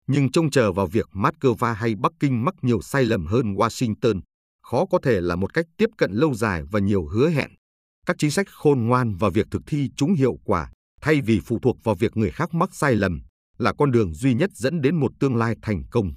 nhưng 0.06 0.30
trông 0.30 0.50
chờ 0.50 0.72
vào 0.72 0.86
việc 0.86 1.06
Moscow 1.12 1.74
hay 1.74 1.94
Bắc 1.94 2.12
Kinh 2.20 2.44
mắc 2.44 2.54
nhiều 2.62 2.80
sai 2.80 3.04
lầm 3.04 3.26
hơn 3.26 3.54
Washington, 3.54 4.20
khó 4.62 4.86
có 4.86 4.98
thể 5.02 5.20
là 5.20 5.36
một 5.36 5.54
cách 5.54 5.66
tiếp 5.76 5.90
cận 5.98 6.12
lâu 6.12 6.34
dài 6.34 6.62
và 6.70 6.80
nhiều 6.80 7.06
hứa 7.06 7.30
hẹn. 7.30 7.50
Các 8.06 8.16
chính 8.18 8.30
sách 8.30 8.46
khôn 8.50 8.86
ngoan 8.86 9.16
và 9.16 9.28
việc 9.28 9.46
thực 9.50 9.62
thi 9.66 9.90
chúng 9.96 10.14
hiệu 10.14 10.36
quả, 10.44 10.72
thay 11.00 11.20
vì 11.20 11.40
phụ 11.40 11.58
thuộc 11.62 11.76
vào 11.84 11.94
việc 11.94 12.16
người 12.16 12.30
khác 12.30 12.54
mắc 12.54 12.74
sai 12.74 12.94
lầm, 12.94 13.20
là 13.58 13.72
con 13.78 13.90
đường 13.90 14.14
duy 14.14 14.34
nhất 14.34 14.50
dẫn 14.54 14.80
đến 14.80 14.96
một 14.96 15.12
tương 15.20 15.36
lai 15.36 15.56
thành 15.62 15.82
công. 15.90 16.12